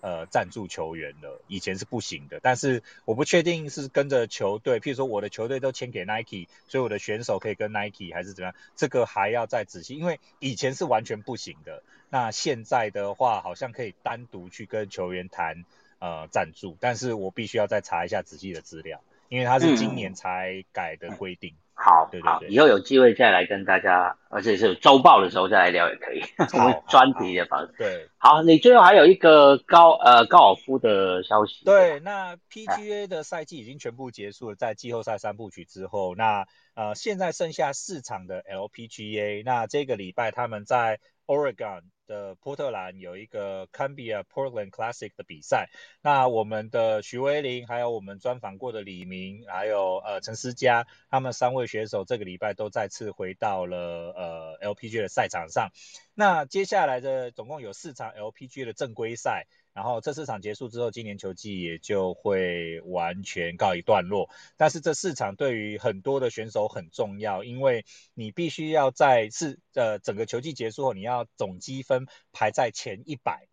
[0.00, 15.64] 呃，赞助球员了，以前是不行的，但是我不确定是跟着球队，譬如说我的球队都签给 Nike，所以我的选手可以跟 Nike 还是怎么样，这个还要再仔细，因为以前是完全不行的，那现在的话好像可以单独去跟球员谈
[15.98, 21.54] 呃赞助，但是我必须要再查一下仔细的资料，因为它是今年才改的规定。
[21.80, 26.20] 好，好，以后有机会再来跟大家，而且是周报的时候再来聊也可以，
[26.54, 27.72] 我们专题的方式。
[27.78, 31.64] 对，好，你最后还有一个高呃高尔夫的消息。
[31.64, 45.68] 对，那 PGA 的赛季已经全部结束了，在季后赛三部曲之后，那呃现在剩下四场的 LPGA，那这个礼拜他们在 Oregon 的波特兰有一个 Cambia Portland Classic 的比赛。
[46.02, 55.70] 那我们的徐威林，还有我们专访过的李明，还有呃陈思佳，他们三位选手这个礼拜都再次回到了呃 LPG 的赛场上。
[56.14, 59.46] 那接下来的总共有四场 LPG 的正规赛。
[59.78, 64.28] 然后这四场结束之后，今年球季也就会完全告一段落。
[64.56, 73.46] 但是这四场对于很多的选手很重要，因为你必须要在是呃整个球季结束后，你要总积分排在前一百，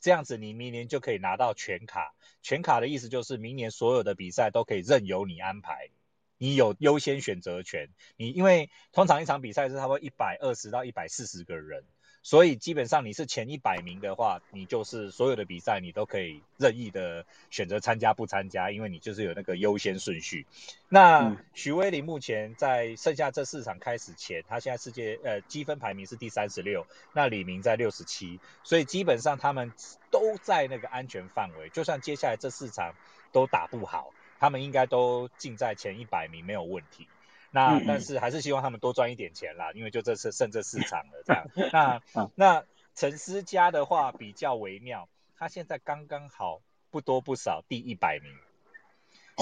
[0.00, 2.14] 这样子你明年就可以拿到全卡。
[2.40, 5.90] 全卡的意思就是明年所有的比赛都可以任由你安排，
[6.38, 7.90] 你有优先选择权。
[8.16, 11.84] 你因为通常一场比赛是差不多一百二十到一百四十个人。
[12.28, 20.44] 所以基本上你是前一百名的话，你就是所有的比赛你都可以任意的选择参加不参加，因为你就是有那个优先顺序。
[20.90, 29.72] 那徐威林目前在剩下这四场开始前，他现在世界呃积分排名是第三十六，那李明在六十七，所以基本上他们
[30.10, 32.94] 都在那个安全范围，就算接下来这四场
[33.32, 37.08] 都打不好，他们应该都进在前一百名没有问题。
[37.50, 41.46] 那但是还是希望他们多赚一点钱啦，因为就这次剩这四场了这样。
[41.72, 42.02] 那
[42.36, 48.32] 那陈思佳的话比较微妙，他现在刚刚好不多不少第一百名，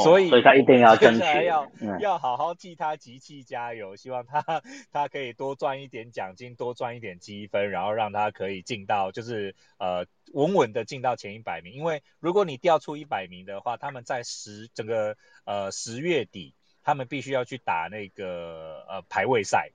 [0.05, 11.73] 所以所以他一定要争取， 要要好好替他集气加油，希望他他可以多赚一点奖金，多赚一点积分，然后让他可以进到就是呃稳稳的进到前一百名。
[11.73, 16.55] 因为如果你掉出一百名的话，他们在十整个呃十月底。
[16.87, 19.73] 他们必须要去打那个呃排位赛，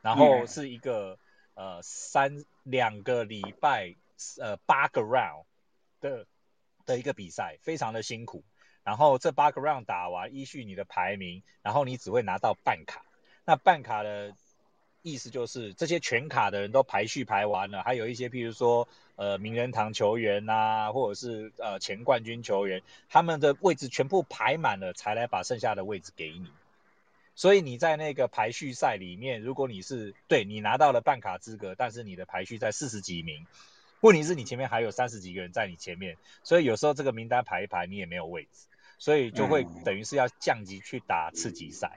[0.00, 1.18] 然后是一个
[1.52, 3.94] 呃三两个礼拜
[4.40, 5.44] 呃八个 round
[6.00, 6.26] 的
[6.86, 8.42] 的一个比赛，非常的辛苦。
[8.82, 13.04] 然后这八个 round 打完，依序你的排名，然后你只会拿到半卡。
[13.44, 14.34] 那半卡的
[15.04, 26.50] 意思就是这些全卡的人都排序排完了，还有一些譬如说呃名人堂球员呐，或者是呃前冠军球员，他们的位置全部排满了，才来把剩下的位置给你。
[27.34, 33.46] 所以你在那个排序赛里面，如果你是对你拿到了办卡资格，但是你的排序在四十几名，
[34.00, 41.92] 问题是你前面还有三十几个人在你前面，所以有时候这个名单排一排你也没有位置，所以就会等于是要降级去打次级赛。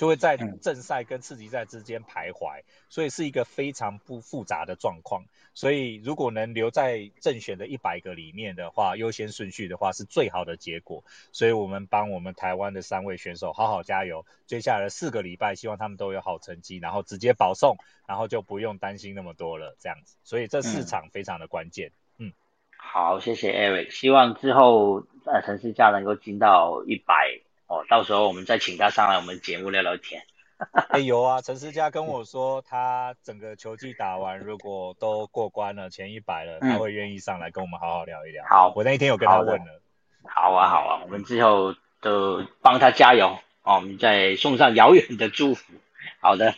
[0.00, 5.26] 就会在正赛跟次级赛之间徘徊，所以是一个非常不复杂的状况。
[5.52, 11.04] 所以如果能留在正选的一百个里面的话，优先顺序的话是最好的结果。
[11.32, 17.76] 所以我们帮我们台湾的三位选手好好加油，接下来四个礼拜希望他们都有好成绩，然后直接保送，
[18.08, 19.76] 然后就不用担心那么多了。
[19.80, 21.92] 这样子，所以这四场非常的关键。
[22.16, 22.32] 嗯，
[22.78, 27.42] 好，谢谢 Eric，希望之后呃陈世佳能够进到一百。
[27.70, 30.20] 哦，到时候我们再请他上来我们节目聊聊天。
[30.90, 38.44] 哎，有啊，陈思佳跟我说，他整个球季打完，如果都过关了前一百了，他会愿意上来跟我们好好聊一聊。
[38.48, 39.80] 好，我那一天有跟他问了。
[40.24, 45.72] 好啊，好啊，我们之后都帮他加油哦，我们再送上遥远的祝福。
[46.20, 46.56] 好的，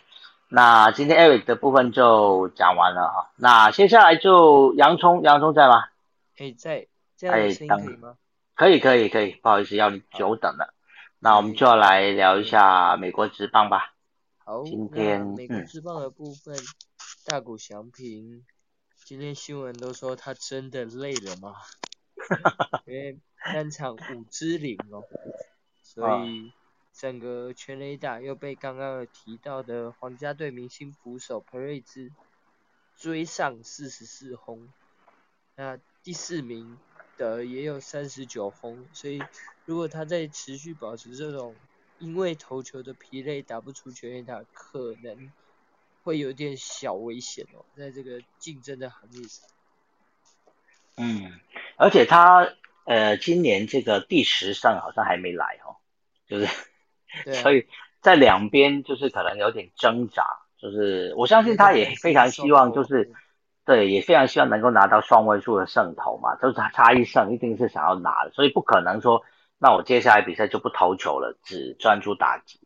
[0.49, 5.85] 那今天 Eric 的部分就讲完了哈，那接下来就洋葱，洋葱在吗？
[6.35, 8.15] 可以在，这样声音可以吗？
[8.55, 10.73] 可以，可以，可以，不好意思，要你久等了。
[11.23, 13.95] 那我们就要来聊一下美国职棒吧。
[14.43, 16.53] 好，今天美国职棒的部分，
[17.25, 18.45] 大谷翔平
[19.05, 21.53] 今天新闻都说他真的累了吗？
[22.85, 25.01] 因为单场五支零哦，
[25.81, 26.51] 所以
[26.91, 32.11] 整个全垒打又被刚刚有提到的皇家队明星捕手裴瑞兹
[32.97, 34.67] 追上四十四轰，
[35.55, 36.77] 那第四名
[37.17, 39.23] 的也有三十九轰，所以。
[39.65, 41.55] 如果他在持续保持这种
[41.99, 45.31] 因为投球的疲累打不出全垒打，可能
[46.03, 49.47] 会有点小危险哦，在这个竞争的行业上。
[50.97, 51.39] 嗯，
[51.77, 52.49] 而且他
[52.83, 55.77] 呃今年这个第十胜好像还没来哦，
[56.27, 56.47] 就是，
[57.41, 57.69] 所以
[58.01, 60.25] 在两边就是可能有点挣扎，
[60.57, 63.13] 就是我相信他也非常希望就是，
[63.63, 69.23] 对，也非常希望能够拿到双位数的胜投嘛，就是差一胜一定是想要拿的，所以不可能说。
[69.59, 72.59] 那我接下来比赛就不投球了，只专注打击。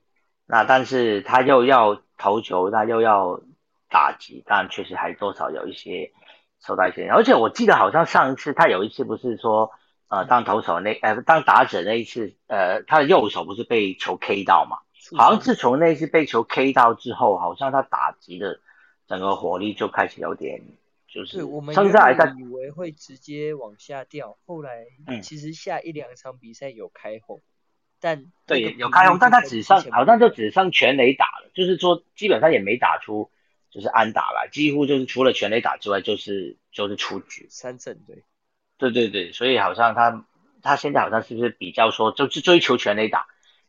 [0.45, 3.41] 那但是他又要投球，他又要
[3.89, 6.11] 打击，但确实还多少有一些
[6.59, 7.07] 受到一些。
[7.09, 9.71] 而且我记得好像上一次他有一次不是说，
[10.07, 14.77] 呃，当投手那，呃，当打者那一次，呃，他的右手不是被球 K 到嘛？
[15.17, 18.59] 好像自从那次被球 K 到之后，好像他打击的
[19.07, 20.61] 整个火力就开始有点。
[21.07, 24.85] 就是我们原本以为会直接往下掉，后来
[25.23, 27.41] 其实下一两场比赛有开红，
[28.01, 33.31] 但对有开红，但他只上好像就只上全垒打了，就是说基本上也没打出
[33.69, 37.47] 就是安打啦，几乎就是除了全垒打之外，就是就是出局。
[37.49, 38.23] 三振对，
[38.77, 40.25] 对对对，所以好像他
[40.61, 43.27] 他现在好像是不是比较说就是追求全垒打，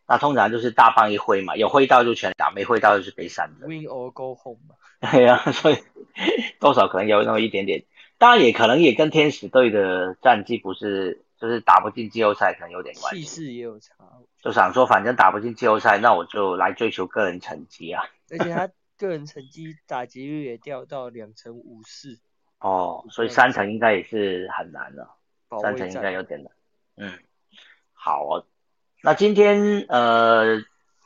[0.09, 3.69] 那通常就是大棒一挥嘛，有挥到就全打，没挥到就是被三振。
[3.69, 4.75] win or go home 嘛。
[5.13, 5.77] 对呀、所以
[6.59, 7.85] 多少可能有那么一点点，
[8.17, 13.23] 当然也可能也跟天使队的战绩不是就是打不进季后赛可能有点关系。
[13.23, 13.95] 气势也有差，
[14.43, 18.03] 就想说反正打不进季后赛，那我就来追求个人成绩啊。
[18.31, 22.19] 而且他 个人成绩打击率也掉到两成五四，
[22.59, 25.17] 哦，所以三成应该也是很难了。
[25.61, 26.53] 三成应该有点难。
[26.97, 27.13] 嗯，
[27.93, 28.47] 好哦。
[29.03, 30.57] 那今天呃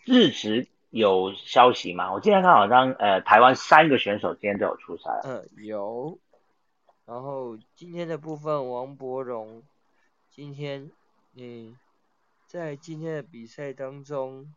[0.04, 2.12] 日职有消息吗？
[2.12, 5.20] 我今天看好像呃台湾三个选手今天都有出赛啊。
[5.24, 6.18] 嗯，有。
[7.04, 9.62] 然后今天的部分，王柏荣
[10.30, 10.90] 今天
[11.34, 11.76] 嗯，
[12.46, 14.54] 在今天的比赛当中，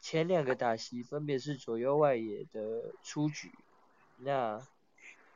[0.00, 3.50] 前两个打席分别是左右外野的出局。
[4.18, 4.60] 那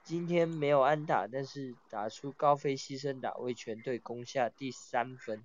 [0.05, 5.43] 今天没有安打，但是打出高飞牺牲打，为全队攻下第三分，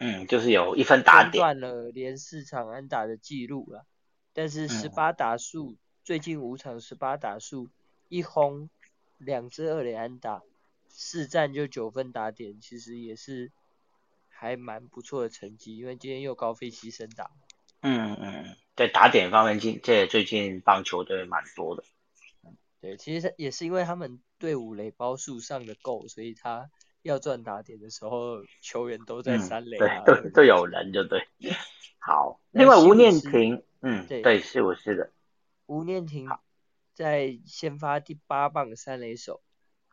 [0.00, 1.40] 嗯，就是有一分打点。
[1.40, 3.84] 断了连四场安打的记录了。
[4.32, 7.68] 但是十八打数，最近五场十八打数，
[8.08, 8.70] 一轰，
[9.18, 10.42] 两支二垒安打，
[10.88, 13.52] 四战就九分打点，其实也是
[14.28, 15.76] 还蛮不错的成绩。
[15.76, 17.30] 因为今天又高飞牺牲打，
[17.82, 21.84] 嗯嗯，在打点方面，近这最近棒球队蛮多的。
[22.80, 26.70] 对，其实也是因为他们队伍垒包数上的够，所以他
[27.02, 31.26] 要赚打点的时候，球员都在嗯，三垒都都有人就对。
[31.98, 35.12] 好，另外吴念婷，嗯，对对，是我是的。
[35.66, 36.28] 吴念婷
[36.94, 39.42] 在先发第八棒三垒手，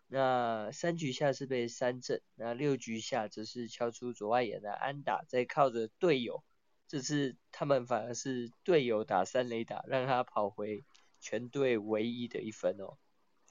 [0.08, 6.43] 那三局下是被三振，那六局下则是敲出左外野的安打，再靠着队友，
[6.88, 10.84] 这次他们反而是队友打三垒打，让他跑回
[11.20, 12.97] 全队唯一的一分哦。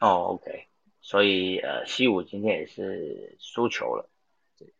[0.01, 0.69] 哦，OK，
[1.07, 4.11] 所以呃，西武今天也是输球了。
[4.59, 4.75] 对，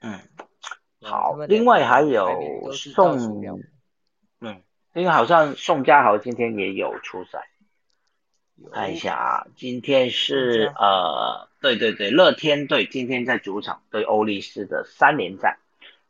[0.00, 0.18] 嗯，
[1.02, 3.44] 好另外还有宋，
[4.40, 4.62] 嗯，
[4.94, 7.46] 因为好像宋家豪今天也有出赛，
[8.72, 15.58] 看一下啊，今天是呃，对对对，乐天队今天在主场对欧力士的三连战。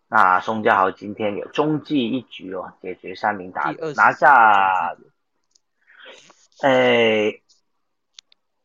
[0.07, 4.97] 那宋家豪今天有中继一局哦，解决三名打拿下，
[6.63, 7.43] 诶，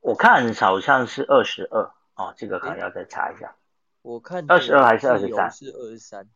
[0.01, 3.55] 我看好像是二十二哦，这个可能要再查一下。
[4.01, 5.51] 我看二十二还是二十三？
[5.51, 6.27] 是二十三，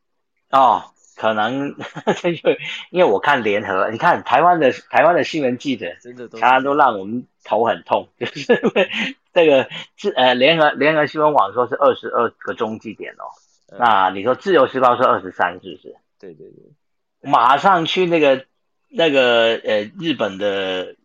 [0.49, 0.83] 哦，
[1.15, 1.75] 可能
[2.21, 2.49] 这就
[2.91, 8.89] 因为我看联合，你看台湾的台湾的新闻记者真的都常常都让我们头很痛， 就是因为
[9.33, 13.31] 这个自呃联合联合新闻网说是二十二个中继点哦，
[13.69, 15.95] 呃那你说自由时报是二十三是不是？
[16.19, 18.45] 对对对，马上去那个
[18.89, 20.95] 那个呃日本的，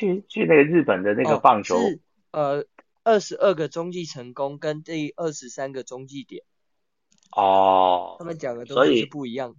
[0.00, 2.64] 去去那个日本的那个哦棒球，是呃
[3.04, 6.42] 二十二个中继成功跟第二十三个中继点，
[7.36, 9.54] 哦他们讲的所以东西是不一样。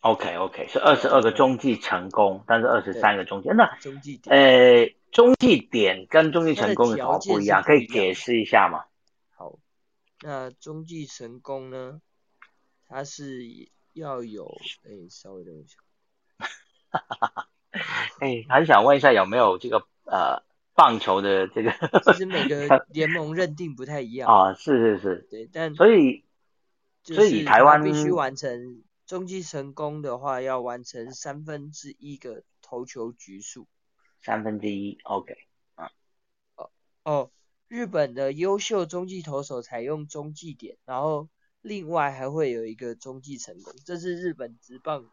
[0.00, 8.84] ，OK OK 是二十二个中继成功，但是二十三个中继，那中继点呃中继点跟中继成功有什么不一样可以解释一下吗？
[9.30, 9.58] 好，
[10.20, 12.02] 那中继成功呢，
[12.86, 13.42] 它是
[13.94, 14.46] 要有
[14.84, 15.78] 哎稍微等一下，
[18.20, 20.42] 哎，很想问一下有没有这个呃
[20.74, 21.72] 棒球的这个
[22.04, 26.24] 其实每个 联盟认定不太一样，啊，是是是，对，但所以
[27.02, 33.66] 所以台湾必须完成中继成功的话，要完成三分之一个投球局数。
[34.22, 35.34] 三分之一，OK，
[35.76, 35.90] 啊
[37.04, 37.30] 哦，
[37.68, 41.28] 日本的优秀中继投手采用中继点，然后
[41.62, 45.06] 另外还会有一个中继成功，这是日本职棒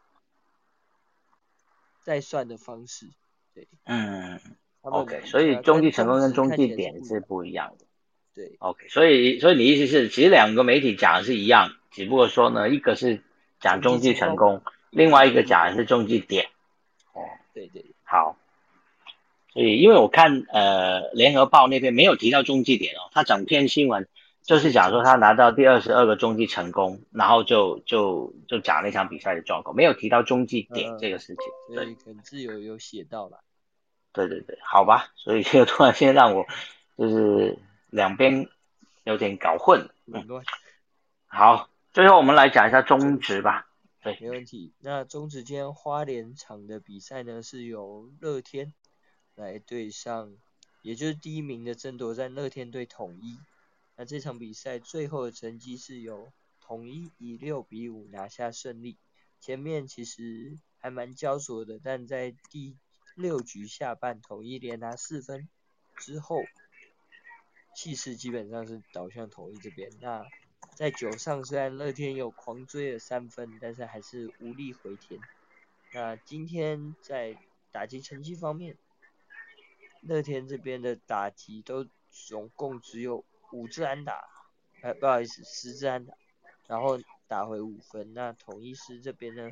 [2.02, 3.06] 在算的方式。
[3.54, 4.40] 对嗯
[4.82, 7.84] ，OK，所以呃中继成功跟中继点是不一样不一样的。
[8.34, 13.22] 对 OK，所以所以你意思是，其实两个媒体讲的是一样，只不过说呢，一个是
[13.60, 16.46] 讲中继成功，另外一个讲的是中继点。
[17.12, 17.20] 哦，
[17.52, 18.36] 对对，好。
[19.52, 24.06] 所以因为我看呃联合报那边没有提到中继点哦，他整篇新闻
[24.48, 31.44] 就是讲说他拿到第二十二个中继成功，然后就就就讲那场比赛的状况，没有提到中继点嗯这个事情。
[31.66, 33.44] 对所以可能自由有写到了。
[34.10, 36.46] 对对对，好吧，所以就突然间让我
[36.96, 37.58] 就是
[37.90, 38.48] 两边
[39.04, 39.86] 有点搞混
[41.26, 43.68] 好，最后我们来讲一下中职吧。
[44.02, 44.72] 对，没问题。
[44.80, 48.72] 那中职今天花莲场的比赛呢，是由乐天
[49.34, 50.32] 来对上，
[50.80, 53.36] 也就是第一名的争夺战，乐天对统一。
[54.00, 58.96] 那这场比赛最后的成绩是由统一以六比五拿下胜利。
[59.40, 62.76] 前面其实还蛮焦灼的，但在第
[63.16, 65.48] 六局下半统一连拿四分
[65.96, 66.44] 之后，
[67.74, 69.90] 气势基本上是倒向统一这边。
[70.00, 70.24] 那
[70.76, 75.20] 在九上虽然乐天有狂追了三分，但是还是无力回天。
[75.92, 77.36] 那今天在
[77.72, 78.78] 打击成绩方面，
[80.02, 84.28] 乐天这边的打击都总共只有五支安打，
[84.82, 86.14] 呃不好意思十支安打，
[86.66, 88.14] 然后打回五分。
[88.14, 89.50] 那统一师这边呢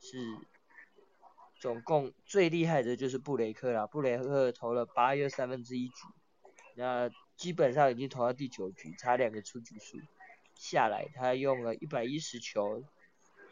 [0.00, 0.18] 是
[1.58, 5.94] 总共最厉害的就是布雷克啦，布雷克投了八又三分之一局，
[6.74, 9.98] 那基本上已经投到第九局，差两个出局数。
[10.54, 12.84] 下来，他用了一百一十球，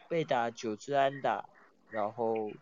[0.09, 1.49] 被打九支安打，
[1.91, 2.53] 然后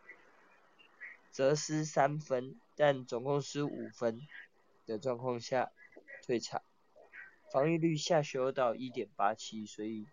[1.31, 4.27] 则失三分，但总共失五分
[4.87, 5.71] 的状况下
[6.27, 6.63] 退场，
[7.53, 10.07] 防御率下修到一点八七，所以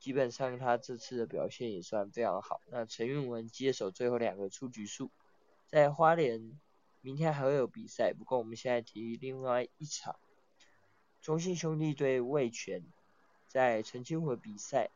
[0.00, 2.60] 基本上他这次的表现也算非常好。
[2.70, 5.10] 那陈运文接手最后两个出局数，
[5.68, 6.58] 在花莲
[7.00, 10.16] 明天还会有比赛，不过我们现在提另外一场。
[11.20, 12.82] 中信兄弟对味全
[13.46, 14.90] 在澄清湖比赛，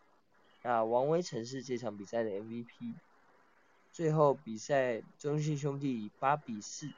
[0.65, 2.95] 那王威成是这场比赛的 MVP。
[3.93, 6.91] 最后比赛中信兄弟以八比四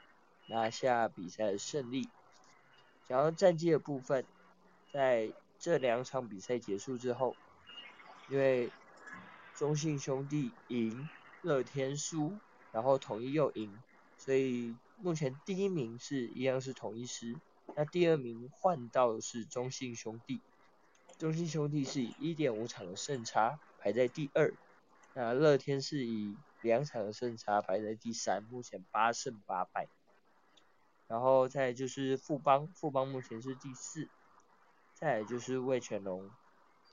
[0.47, 2.09] 拿下比赛的胜利。
[3.09, 4.23] 讲到战绩的部分，
[4.93, 7.35] 在这两场比赛结束之后，
[8.29, 8.69] 因为
[9.55, 11.09] 中信兄弟赢，
[11.41, 12.37] 乐天输，
[12.71, 13.75] 然后统一又赢，
[14.15, 17.35] 所以目前第一名是一样是统一师。
[17.75, 20.39] 那第二名换到的是中信兄弟，
[21.17, 24.53] 中信兄弟是以一点五场的胜差排在第二，
[25.15, 29.87] 那乐天是以两场的胜差排在第三，目前八胜八败。
[31.09, 34.07] 然后再就是富邦，富邦目前是第四，
[34.93, 36.31] 再就是魏全龙，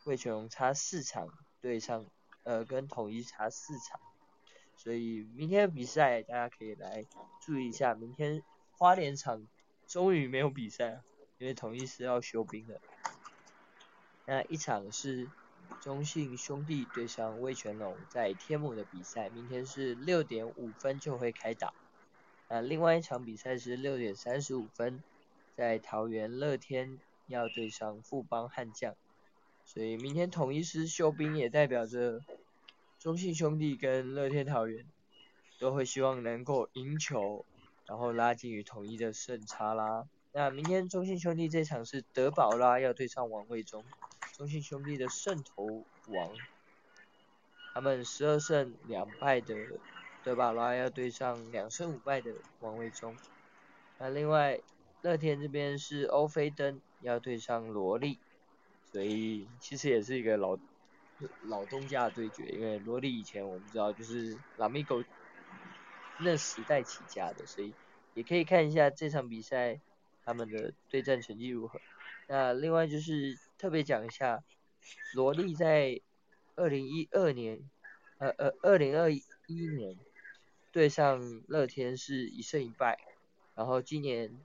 [0.06, 1.28] 魏全龙差四场
[1.60, 2.04] 对上，
[2.42, 4.00] 呃跟统一差四场，
[4.74, 7.04] 所以明天的比赛大家可以来
[7.40, 8.42] 注意一下，明天
[8.72, 9.46] 花莲场。
[9.88, 11.00] 终于没有比赛，
[11.38, 12.80] 因为统一是要休兵的。
[14.24, 15.30] 那一场是
[15.80, 21.72] 中信兄弟对上魏全龙在天母的比赛，明天是六点五分就会开打。
[22.48, 25.02] 那另外一场比赛是六点三十五分，
[25.56, 28.94] 在桃园乐天要对上富邦悍将，
[29.64, 32.20] 所以明天统一师休兵也代表着
[32.98, 34.84] 中信兄弟跟乐天桃园
[35.58, 37.44] 都会希望能够赢球。
[37.88, 40.08] 然后拉近与统一的胜差啦。
[40.32, 43.84] 那明天中信兄弟这场是德保拉要对上王卫忠，
[44.32, 46.32] 中信兄弟的胜投王，
[47.72, 49.54] 他们十二胜两败的
[50.26, 53.16] 德保拉要对上两胜五败的王卫忠。
[53.96, 54.60] 那另外
[55.02, 58.18] 乐天这边是欧菲登要对上萝莉，
[58.90, 60.58] 所以其实也是一个老
[61.44, 65.00] 老东家对决，因为萝莉以前我们知道就是拉米狗。
[66.18, 67.72] 那时代起家的，所以
[68.14, 69.78] 也可以看一下这场比赛
[70.24, 71.80] 他们的对战成绩如何。
[72.26, 74.42] 那另外就是特别讲一下，
[75.14, 76.00] 萝莉在
[76.56, 77.60] 二零一二年，
[78.18, 79.22] 呃呃二零二一
[79.76, 79.96] 年
[80.76, 82.98] 对上乐天是一胜一败，
[83.54, 84.38] 然后今年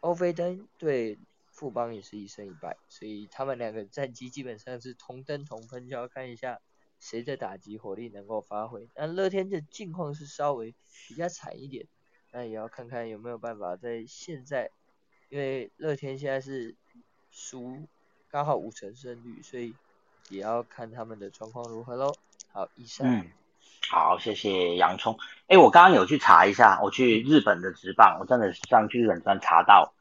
[0.00, 1.16] 欧菲登对
[1.52, 6.60] 富邦也是一胜一败，所以他们两个战绩基本上是同登同分，就要看一下。
[6.98, 8.88] 谁的打击火力能够发挥？
[8.92, 10.74] 但乐天的境况是稍微
[11.06, 11.86] 比较惨一点，
[12.32, 14.72] 那也要看看有没有办法在现在，
[15.28, 16.74] 因为乐天现在是
[17.30, 17.86] 输
[18.30, 19.76] 刚好五成胜率，所以
[20.28, 22.12] 也要看他们的状况如何喽。
[22.50, 23.24] 好，以上。
[23.90, 25.18] 好，谢谢洋葱。
[25.46, 29.92] 哎，我刚刚有去查一下，我去日本的职棒，我真的上去日本专查到，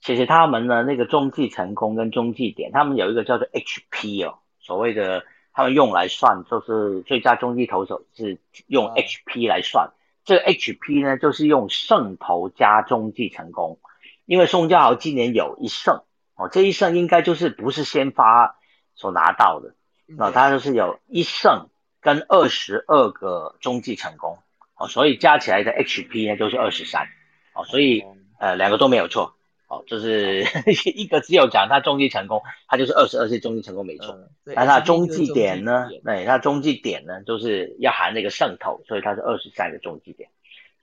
[0.00, 5.24] 其实他们的那个中继成功跟中继点，他们有一个叫做 HP 哦，所谓的。
[5.54, 8.38] 他们用来算，就是最佳中继投手是
[8.68, 9.90] 用 HP 来算。
[10.24, 13.78] 这个 HP 呢，就是用胜投加中继成功。
[14.24, 16.04] 因为宋家豪今年有一胜
[16.36, 18.56] 哦，这一胜应该就是不是先发
[18.94, 19.74] 所拿到的，
[20.06, 21.68] 那他就是有一胜
[22.02, 24.38] 跟二十二个中继成功
[24.76, 27.06] 哦，所以加起来的 HP 呢就是二十三
[27.54, 28.04] 哦，所以
[28.38, 29.36] 呃两个都没有错。
[29.68, 30.44] 哦，就是
[30.94, 34.14] 一个只有讲他中继成功，他就是二十二次中继成功没错。
[34.44, 35.88] 那他中继点呢？
[36.04, 40.28] 对，他中继点呢，就是要含那个渗透，所以他是二十三个中继点。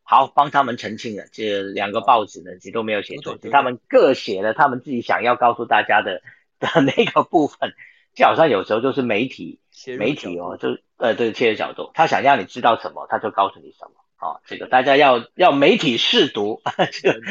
[0.01, 6.23] 好，帮他们澄清了，这两个报纸呢，其实都没有写错，他们各写了他们自己想要告诉大家的
[6.57, 7.75] 的那个部分。
[8.15, 9.59] 就好像有时候就是媒体，
[9.97, 13.91] 媒体哦，就呃对切的角度，他想让你知道什么，他就告诉你什么。
[14.17, 17.21] 啊，这个大家要要媒体试读， 这个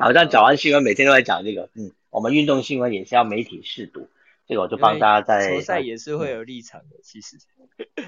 [0.00, 4.08] 好像早安新闻每天都在讲这个，嗯，我们运动新闻也是要媒体试读。
[4.46, 7.38] 这个我就帮大家在球赛也是会有立场的，其实。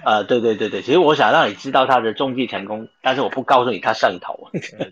[0.05, 4.51] 呃，对对对对，其实我想让你知道他的中继成功，但是我不告诉你他上头。
[4.53, 4.91] 对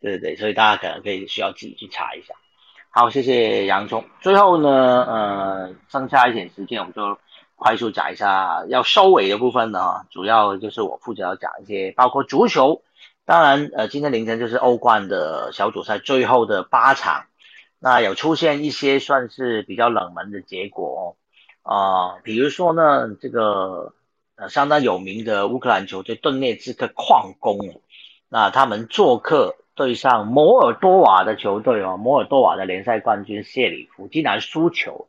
[0.00, 2.34] 对 对，所以大家可能可以需要自己去查一下。
[2.92, 4.04] 好，谢谢洋葱。
[4.20, 7.16] 最后呢，呃，剩下一点时间，我们就
[7.54, 10.04] 快速讲一下要收尾的部分呢。
[10.10, 12.82] 主要就是我负责要讲一些，包括足球。
[13.24, 17.26] 当然，呃，今天凌晨就是欧冠的小组赛最后的八场，
[17.78, 21.16] 那有出现一些算是比较冷门的结果。
[21.62, 23.94] 啊，比如说呢，这个
[24.34, 27.56] 呃相当有名的乌克兰球队顿涅茨克矿工，
[28.28, 35.08] 那他们做客对上摩尔多瓦的球队哦，摩尔多瓦的联赛冠军谢里夫竟然输球，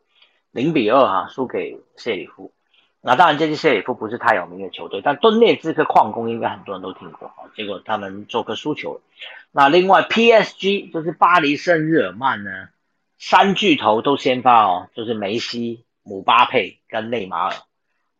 [0.51, 2.53] 零比二哈，输给谢里夫。
[3.01, 7.51] 那当然这支谢里夫不是太有名的球队，但顿涅茨克矿工应该很多人都听过啊。
[7.53, 9.01] 结果他们做客输球。
[9.51, 12.69] 那另外 PSG 就是巴黎圣日耳曼呢，
[13.19, 15.83] 三巨头都先发哦，就是梅西。
[16.03, 17.53] 姆巴佩跟内马尔，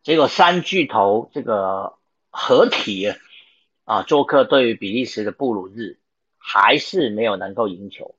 [0.04, 1.94] 结果三巨头这个
[2.30, 3.12] 合体
[3.84, 5.98] 啊，做客对于比利时的布鲁日，
[6.42, 8.14] 还是没有能够赢球。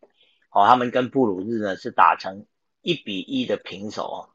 [0.49, 2.45] 哦，他们跟布鲁日呢是打成
[2.82, 4.30] 一比一的平手哦，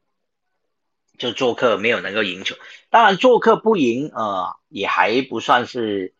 [1.17, 2.55] 就做客没有能够赢球。
[2.89, 6.13] 当然做客不赢呃，也还不算是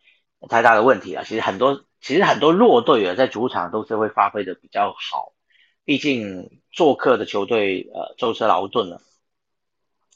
[0.48, 1.24] 太大的问题啊。
[1.26, 5.34] 其实很多其实很多弱队啊，在主场都是会发挥的比较好。
[5.84, 9.02] 毕竟做客的球队，呃，舟车劳顿了。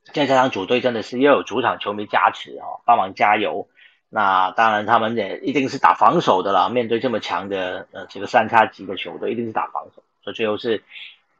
[0.06, 3.68] 现在这场主队真的是又有主场球迷加持哦，帮忙加油。
[4.14, 6.70] 那当然他们也一定是打防守的啦。
[6.70, 10.04] 面对这么强的呃这个三叉戟的球队，一定是打防守。
[10.22, 10.84] 所以最后是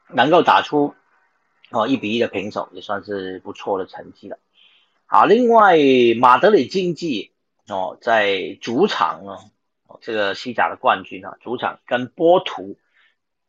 [0.10, 0.96] 能够打出
[1.70, 4.40] 哦一比一的平手，也算是不错的成绩了。
[5.06, 5.78] 好，另外
[6.20, 7.32] 马德里竞技
[7.68, 9.38] 哦在主场呢，
[10.02, 12.78] 这个西甲的冠军啊，主场跟波图。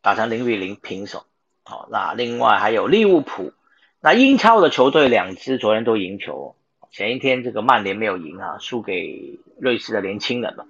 [0.05, 1.25] 打成零比零平手，
[1.65, 3.55] 好，那另外还有利物浦，
[4.01, 6.57] 那英超的球队两支昨天都赢球，
[6.95, 10.65] 前一天这个曼联没有赢啊，输给瑞士的年轻人嘛，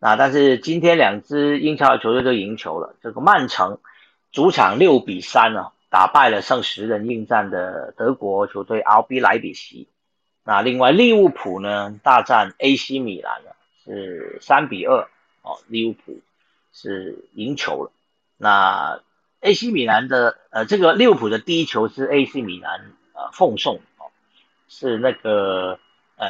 [0.00, 3.78] 那但是今天两支英超的球队都赢球了，这个曼城
[4.32, 9.86] 主场六比三啊打败了剩十人应战的德国球队 RB 莱比锡，
[10.44, 13.50] 那另外利物浦呢大战 AC 米兰呢
[13.84, 15.08] 是三比二
[15.42, 16.18] 哦，利物浦
[16.72, 17.92] 是赢球了。
[18.36, 19.00] 那
[19.42, 22.80] AC 米兰的呃，这个利物浦的第一球是 AC 米兰
[23.14, 23.80] 呃奉送，
[24.68, 25.78] 是那个
[26.16, 26.28] 呃，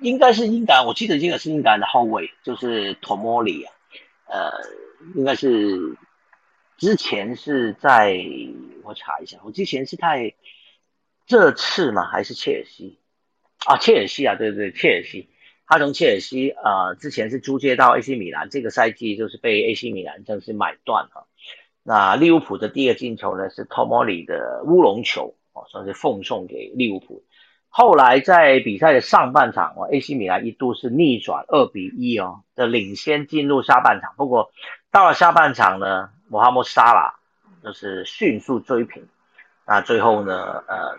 [0.00, 3.72] 应该是英格兰，我记得这个是英格兰的后卫，就是托莫里啊，
[4.26, 4.50] 呃，
[5.14, 5.96] 应该是
[6.76, 8.18] 之前是在
[8.82, 10.34] 我查一下，我之前是在
[11.26, 12.08] 这次嘛？
[12.10, 12.98] 还是切尔西
[13.66, 13.76] 啊？
[13.76, 15.28] 切尔西啊，对对，切尔西。
[15.66, 21.28] 他从切尔西啊，之前是租借到 AC 米兰，这个赛季就是被 AC 米兰正式买断了。
[21.82, 25.34] 那利物浦的第一个进球呢，是托莫里的乌龙球
[25.68, 27.24] 算是奉送给利物浦。
[27.68, 34.50] 后来在比赛的上半场哦，AC 米兰一度是逆转二比一哦的领先进入下半场，不过
[34.90, 37.14] 到了下半场呢，穆罕默沙拉
[37.62, 39.06] 就是迅速追平。
[39.66, 40.98] 那最后呢，呃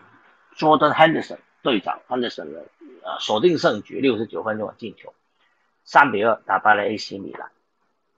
[0.55, 2.59] ，Jordan Henderson 队长 Henderson 呢。
[3.01, 5.13] 呃，锁定胜局，六十九分钟的进球，
[5.85, 7.49] 三比二打败了 AC 米兰。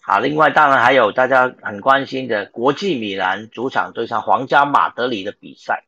[0.01, 5.83] 好，另外当然还有大家很关心的国际米兰主场对上皇家马德里的比赛，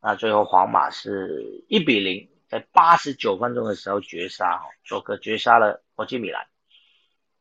[0.00, 6.46] 那最后皇马是一比零，在八十九分钟的时候绝杀，做客绝杀了国际米兰。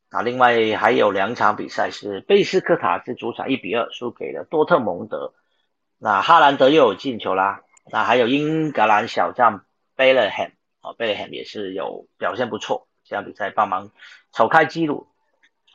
[0.09, 5.33] 啊，另外还有两场比赛是贝斯科塔斯主场一比二输给了多特蒙德，
[5.97, 7.61] 那哈兰德又有进球啦。
[7.91, 10.53] 那还有英格兰小将贝勒汉。
[10.81, 13.91] 啊，贝利汉也是有表现不错，这场比赛帮忙
[14.33, 15.07] 首开纪录。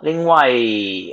[0.01, 0.49] 另外，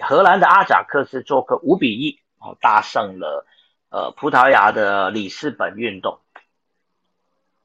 [0.02, 3.46] 荷兰的阿贾克斯做客五比一，哦，大胜了
[3.92, 6.20] 呃葡萄牙的里斯本运动。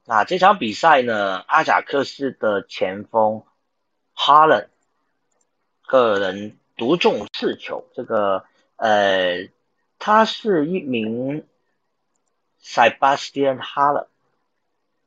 [0.05, 3.43] 那这场比赛呢，阿贾克斯的前锋
[4.12, 4.68] 哈伦
[5.87, 8.45] 个人独中四球，这个
[8.77, 9.49] 呃，
[9.99, 11.47] 他是一名
[12.62, 14.07] Sebastian Haller。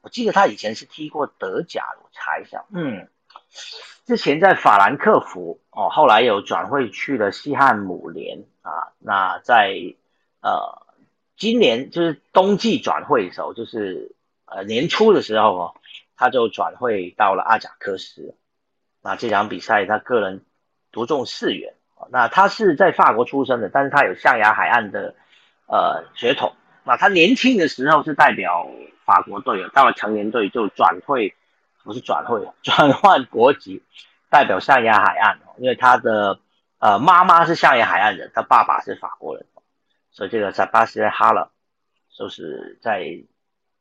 [0.02, 3.10] 我记得他以前是踢过德甲，我查一下，嗯，
[4.06, 8.94] 之前在法兰克福哦，后来有转会去了西汉姆联啊。
[9.00, 9.74] 那在
[10.42, 10.79] 呃
[11.40, 14.16] 今年就是冬季转会的时候，就是
[14.46, 15.74] 呃年初的时候哦，
[16.16, 18.36] 他就转会到了阿贾克斯。
[19.02, 20.46] 那这场比赛他个人
[20.92, 21.74] 独中四元。
[22.12, 25.16] 那他是在法国出生的，但是他有象牙海岸的
[25.66, 26.54] 呃血统。
[26.84, 28.70] 那他年轻的时候是代表。
[29.10, 31.34] 法国队到了成年队就转会，
[31.84, 33.82] 不是转会， 转换国籍，
[34.30, 36.38] 代表象牙海岸，因为他的
[36.78, 39.48] 呃妈妈是象牙海岸人，他爸爸是法国人，
[40.20, 41.50] 所以这个在巴西的哈勒
[42.10, 43.24] 就是在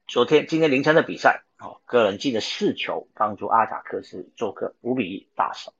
[0.07, 5.74] 昨天今天凌晨的比赛，哦，个人进了四球，帮助阿贾克斯做个五比一大胜。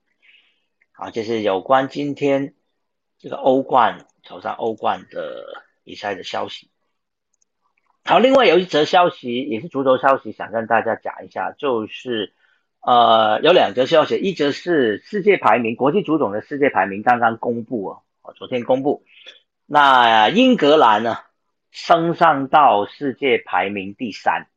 [0.91, 2.55] 好，这是有关今天
[3.19, 5.45] 这个欧冠走上欧冠的
[5.85, 6.69] 比赛的消息。
[8.03, 12.33] 好，另外有一则消息也是足球消息，想跟大家讲一下，就是
[12.81, 19.05] 呃有两则消息，一则是世界排名，国际足总的世界排名刚刚公布啊，昨天公布，
[19.71, 21.19] 那英格兰呢
[21.69, 24.47] 升上到世界排名第三。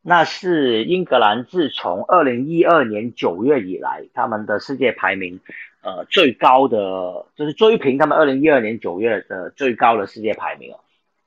[0.00, 5.40] 那是英格兰自从二零一二年九月以来，他们的世界排名，
[5.82, 10.76] 呃，最高的就是追平他们二零一二年九月的最高的世界排名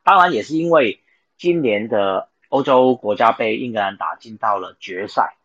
[0.04, 1.02] 当然也是因为
[1.38, 5.36] 今年的欧洲国家杯，英格兰打进到了决赛，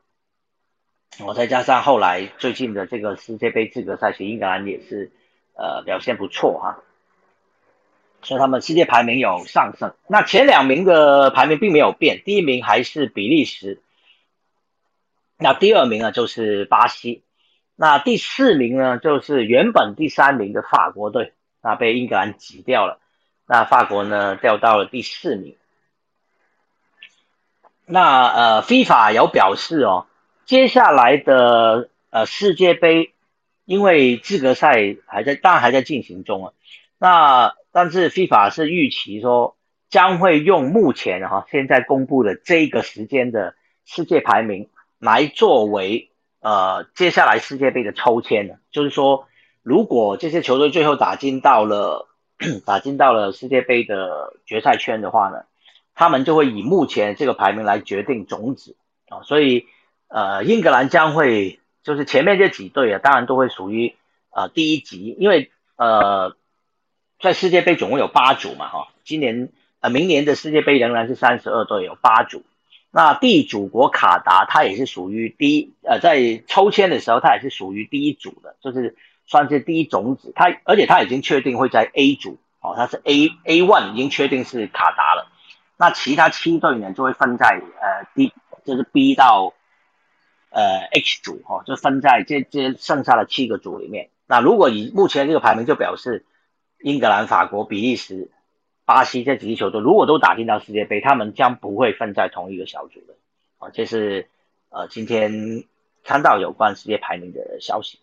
[1.27, 5.11] 我再加上后来最近的这个世界杯资格赛，其实英格兰也是
[5.55, 6.79] 呃表现不错哈。
[8.25, 13.83] 所以他们世界排名有上升，那前两名的排名并没有变，第一名还是比利时，
[15.39, 17.25] 那第二名呢就是巴西，
[17.75, 23.01] 那第四名呢就是原本第三名的法国队，那被英格兰挤掉了，
[23.45, 25.57] 那法国呢掉到了第四名。
[27.85, 30.07] 那呃，FIFA 有表示哦，
[30.45, 33.13] 接下来的呃世界杯，
[33.65, 36.53] 因为资格赛还在，当然还在进行中啊，
[36.99, 37.55] 那。
[37.73, 39.57] 但是 FIFA 是预期说
[39.89, 43.55] 将会用目前哈现在公布的这个时间的
[43.87, 44.69] 世界排名
[44.99, 46.11] 来作为
[46.41, 49.27] 呃接下来世界杯的抽签的，就是说
[49.63, 52.09] 如果这些球队最后打进到了
[52.67, 55.45] 打进到了世界杯的决赛圈的话呢，
[55.95, 58.77] 他们就会以目前这个排名来决定种子
[59.09, 59.67] 啊，所以
[60.09, 63.95] 呃英格兰将会就是前面这几队啊，当然都会属于
[64.31, 66.37] 呃第一级，因为呃。
[67.23, 69.49] 在世界杯总共有八组嘛，哈，今年
[69.79, 72.43] 呃明年的世界杯仍然是三十二队，有八组。
[72.91, 80.33] 那地主国卡达，它也是属于第一，呃，在抽签的时候，它也是属于第一组的，就是算是第一种子。
[80.35, 85.31] 它而且它已经确定会在 A 组，哦，它是 A A one 已经确定是卡达了。
[85.77, 88.33] 那其他七队呢，就会分在呃 D，
[88.65, 89.55] 就是 B 到
[90.51, 94.11] 呃 H 组，哈，就分在这这剩下的七个组里面。
[94.27, 96.25] 那如果以目前这个排名，就表示。
[96.83, 98.31] 英格兰、法国、比利时、
[98.85, 103.15] 巴西这几支球队，如果都打进到世界杯，他们将不会分在同一个小组的。
[103.59, 104.29] 啊，这是
[104.71, 105.65] 呃今天
[106.03, 108.01] 看到有关世界排名的消息。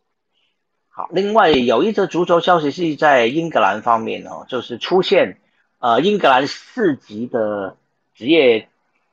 [0.87, 5.39] 好，另外有一则足球消息是在英格兰方面哦，就是出现
[5.79, 7.75] 呃英格兰四级的
[8.15, 8.69] 职业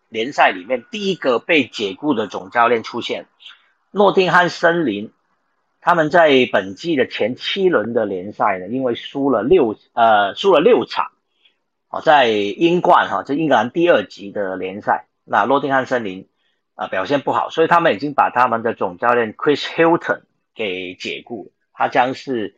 [0.09, 3.27] 联赛里面第一个被解雇的总教练出现，
[3.91, 5.11] 诺丁汉森林。
[5.87, 11.13] 他们在本季的前七轮的联赛呢，因为输了六呃输了六场，
[11.89, 16.29] 哦，在英冠哈，这英格兰第二级的联赛，那诺丁汉森林
[16.75, 20.23] 啊表现不好，所以他们已经把他们的总教练 Chris Hilton
[20.57, 22.57] 给解雇，他将是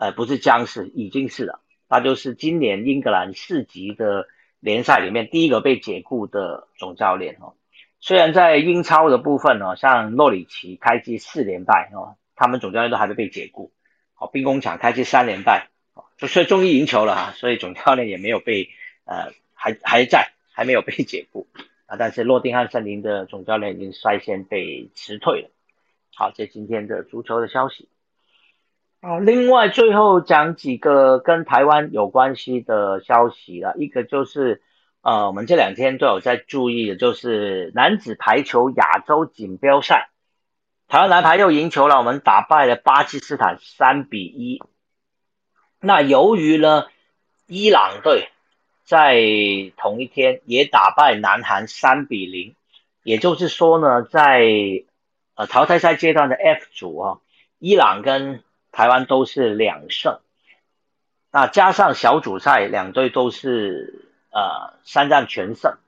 [0.00, 4.26] 呃不是将是已经是了，他就是今年英格兰四级的
[4.58, 7.54] 联赛里面第一个被解雇的总教练哦。
[8.00, 12.16] 虽然在英超的部分呢，像诺里奇开季四连败哦。
[12.36, 13.72] 他们总教练都还没被解雇，
[14.12, 15.70] 好，兵工厂开机三连败，
[16.18, 18.68] 就所以终于赢球了哈，所以总教练也没有被
[19.06, 21.48] 呃还还在，还没有被解雇
[21.86, 25.50] 啊，但是诺丁汉森林的总教练已经率先被辞退了。
[26.14, 27.88] 好，这今天的足球的消息。
[29.00, 34.62] 好，另外最后讲几个跟台湾有关系的消息了，一个就是
[35.00, 40.10] 呃我们这两天都有在注意的，就是男子排球亚洲锦标赛。
[40.88, 44.62] 台湾男排又赢球了，我们打败了巴基斯坦三比一。
[45.80, 46.86] 那由于呢，
[47.46, 48.30] 伊朗队
[48.84, 49.16] 在
[49.76, 52.54] 同一天也打败南韩三比零，
[53.02, 54.46] 也就是说呢，在
[55.34, 57.18] 呃淘汰赛阶段的 F 组啊，
[57.58, 60.20] 伊朗跟台湾都是两胜。
[61.32, 65.78] 那加上小组赛两队都是呃三战全胜。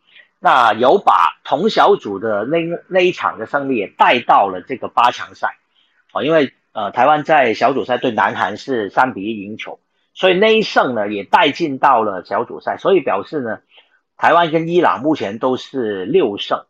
[0.41, 5.57] 那有把同小组的那那一场的胜利也带到了这个八强赛，
[6.13, 9.81] 哦，因为呃台湾在小组赛对南韩是三比一赢球，
[10.15, 13.59] 所以那一胜呢也带进到了小组赛，所以表示呢
[14.17, 16.67] 台湾跟伊朗目前都是六胜，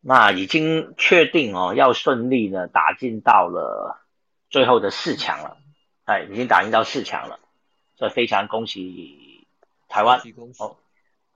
[0.00, 4.00] 那已经确定哦要顺利呢打进到了
[4.50, 5.58] 最后的四强了，
[6.06, 7.38] 哎，已经打进到四强了，
[7.96, 9.46] 所以非常恭喜
[9.88, 10.20] 台湾。
[10.58, 10.76] 哦。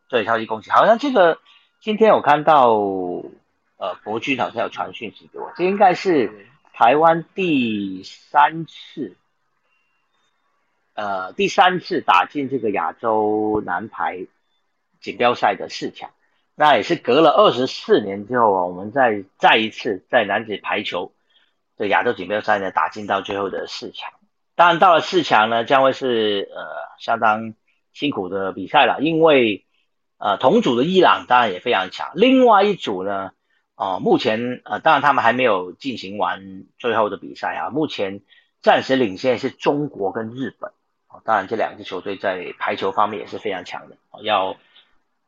[0.09, 0.71] 对，超级恭喜！
[0.71, 1.39] 好像这个
[1.81, 2.71] 今天我看到，
[3.77, 9.17] 呃，博君好像有传讯息给我，这应该是台湾第三次，
[10.95, 14.27] 呃，第三次打进这个亚洲男排
[15.01, 16.11] 锦标赛的四强。
[16.55, 21.13] 那也是隔了二十四年之后啊，我们再再一次在男子排球
[21.77, 24.11] 的亚洲锦标赛呢打进到最后的四强。
[24.57, 26.65] 当然到了四强呢，将会是呃
[26.99, 27.55] 相当
[27.93, 29.67] 辛苦的比赛了，因为
[30.19, 33.33] 呃同组的伊朗当然也非常强，另外一组呢。
[33.81, 37.71] 哦，目前呃，当然他们还没有进行完最后的比赛啊。
[37.71, 38.23] 目前
[38.61, 40.73] 暂时领先是中国跟日本。
[41.07, 43.97] 啊，当然这两支球队在排球方面也是非常强的。
[44.21, 44.57] 要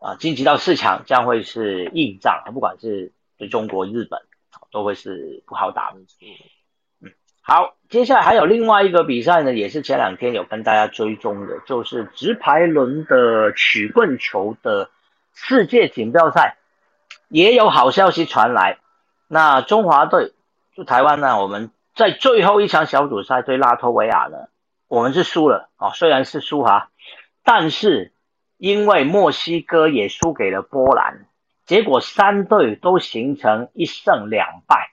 [0.00, 4.20] 啊晋级到四强将会是硬仗，不管是对中国、日本，
[4.72, 6.00] 都会是不好打的。
[7.50, 14.88] 好，接下来还有另外一个比赛呢，也是前两天有跟大家追踪的，就是直排轮的曲棍球的
[15.34, 16.58] 世界锦标赛。
[17.26, 18.78] 也有好消息传来，
[19.26, 20.32] 那中华队
[20.76, 21.42] 就台湾呢？
[21.42, 24.46] 我们在最后一场小组赛对拉脱维亚呢，
[24.86, 26.90] 我们是输了哦，虽然是输哈，
[27.42, 28.12] 但是
[28.58, 31.26] 因为墨西哥也输给了波兰，
[31.66, 34.89] 结果三队都形成一胜两败，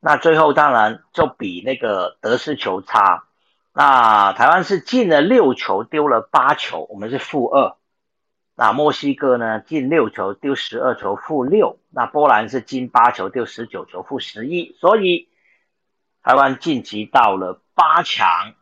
[0.00, 3.24] 那最后当然就比那个得失球差，
[3.72, 7.76] 那台湾是进了六球，丢了八球，我们是负二。
[8.54, 9.60] 那墨西哥呢？
[9.60, 11.78] 进六球丢十二球，负六。
[11.90, 14.76] 那波兰是进八球丢十九球，负十一。
[14.80, 15.28] 所以
[16.24, 18.54] 台湾晋级到了八强，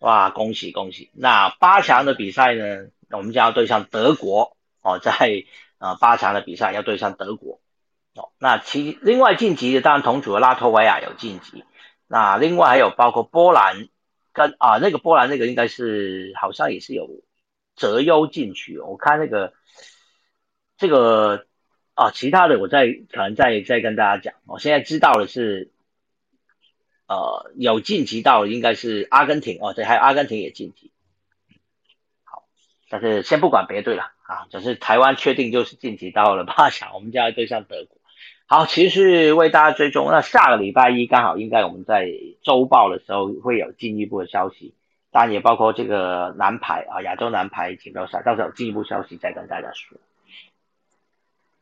[0.00, 1.10] 哇，恭喜恭喜！
[1.14, 5.12] 那八强的比赛呢，我们将要对上德国哦，在
[5.78, 7.60] 呃八强的比赛要对上德国
[8.14, 8.30] 哦。
[8.38, 11.64] 那其另外晋级的当然同组的拉脱维亚有晋级，
[12.06, 13.88] 那另外还有包括波兰
[14.32, 17.22] 跟啊那个波兰那个应该是好像也是有。
[17.74, 19.54] 择优进去，我看那个
[20.76, 21.46] 这个
[21.94, 24.34] 啊，其他的我再可能再再跟大家讲。
[24.46, 25.72] 我现在知道的是，
[27.08, 30.92] 呃，有晋级到应该是阿根廷哦，对，还有阿根廷也晋级。
[32.24, 32.44] 好，
[32.90, 38.01] 但是先不管别队了啊，只是台湾确定就是晋级到了八强，我们将要对上德国。
[38.52, 44.74] 好，其实为大家追踪，那下个礼拜一刚好应该我们在周报的时候会有进一步的消息。
[45.10, 49.96] 当然也包括这个男排啊，亚洲男排锦标赛，到时候有进一步消息再跟大家说。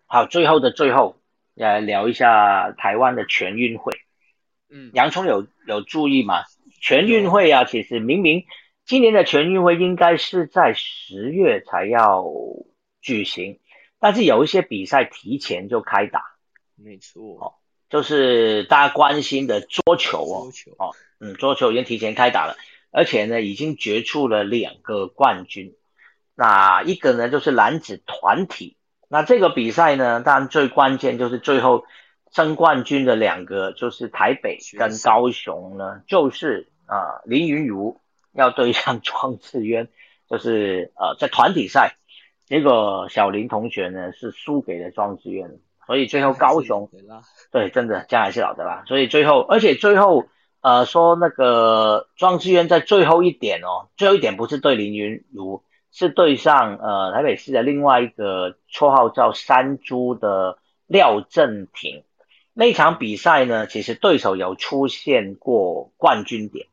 [0.06, 1.14] 好，最后的最后，
[1.54, 3.92] 来聊一下台湾的全运会。
[4.68, 6.42] 嗯，洋葱有有注意吗？
[6.80, 8.46] 全运会啊，其实明明
[8.84, 12.24] 今年的全运会应该是在十月才要
[13.00, 13.60] 举行，
[14.00, 16.24] 但是有一些比赛提前就开打。
[16.82, 17.54] 没错，哦，
[17.88, 22.56] 就是大家关心的桌球哦，桌球哦，嗯，桌球已经提前开打了。
[22.92, 25.76] 而且呢，已经决出了两个冠军。
[26.34, 28.76] 那一个呢，就是男子团体。
[29.08, 31.84] 那这个比赛呢，当然最关键就是最后
[32.32, 38.00] 争冠军的两个，就是台北跟高雄呢，就是啊林云如
[38.32, 39.88] 要对上庄智渊，
[40.28, 41.94] 就是呃在团体赛，
[42.46, 45.60] 结果小林同学呢是输给了庄智渊，
[45.90, 46.88] 所以最后高雄
[47.50, 48.84] 对真的将来是老的啦。
[48.86, 50.28] 所以最后，而且最后。
[50.62, 62.04] 呃，说那个庄智渊在最后一点哦，最后一点不是对林云如，是对上呃台北市的另外一个绰号叫山猪的廖正廷。
[62.52, 66.66] 那场比赛呢，其实对手有出现过冠军点，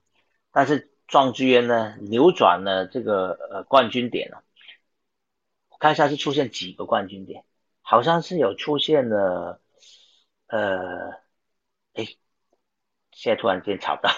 [0.52, 4.44] 但是庄智渊呢扭转了这个呃冠军点了。
[5.70, 7.46] 我看一下是出现几个冠军点，
[7.88, 9.62] 好像是有出现了，
[10.48, 11.12] 呃，
[11.94, 12.06] 哎。
[13.20, 14.12] 现在突然间吵到，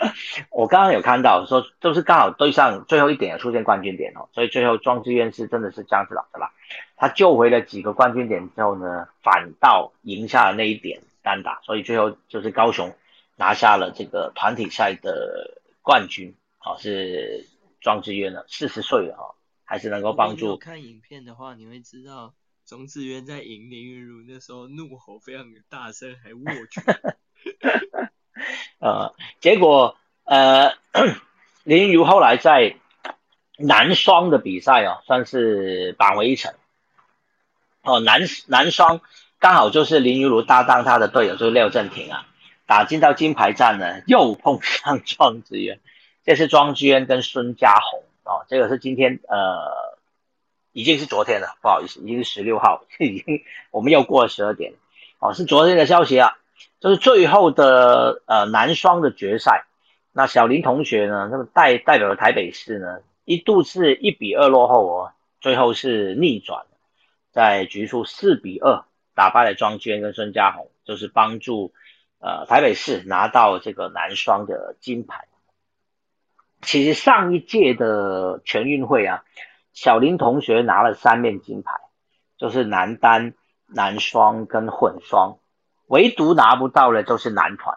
[0.50, 6.50] 我刚刚有看到说就是刚好对上最后一点出现冠军点哦，所以最后庄智渊是真的是姜子老的啦，
[6.96, 12.96] 他救回了几个冠军点之后呢，反倒赢下了那一点单打，所以最后就是高雄
[13.36, 17.44] 拿下了这个团体赛的冠军，哦是
[17.82, 20.56] 庄智渊了，四十岁了哦，还是能够帮助。
[20.56, 22.32] 看影片的话，你会知道
[22.66, 26.82] 庄智渊在赢林云如那时候怒吼非常的大声，还握拳。
[28.80, 30.74] 呃，结果呃，
[31.62, 32.76] 林如后来在
[33.56, 36.54] 男双的比赛哦，算是扳回一城。
[37.82, 39.00] 哦，男男双
[39.38, 42.26] 刚好就是林如如搭档他的队友就是廖振廷啊，
[42.66, 45.78] 打进到金牌战呢，又碰上 庄智渊，
[46.24, 49.85] 这是庄智渊跟孙家宏哦，这个是今天呃，
[50.76, 54.74] 已经是昨天了，不好意思，已经是十六号， 已经我们又过了十二点，
[55.18, 56.36] 哦，是昨天的消息啊。
[56.80, 59.64] 就是最后的呃男双的决赛，
[60.12, 66.66] 那小林同学呢，那么代代表了台北市呢，一度是一比二落后哦，最后是逆转，
[67.32, 71.72] 在局数四比二打败了庄娟跟孙家宏，就是帮助
[72.20, 75.24] 呃台北市拿到这个男双的金牌。
[76.60, 79.24] 其实上一届的全运会啊，
[79.76, 81.70] 小林同学拿了三面金牌，
[82.38, 83.34] 就是男单、
[83.66, 85.36] 男双跟混双，
[85.86, 87.76] 唯独拿不到的就是男团。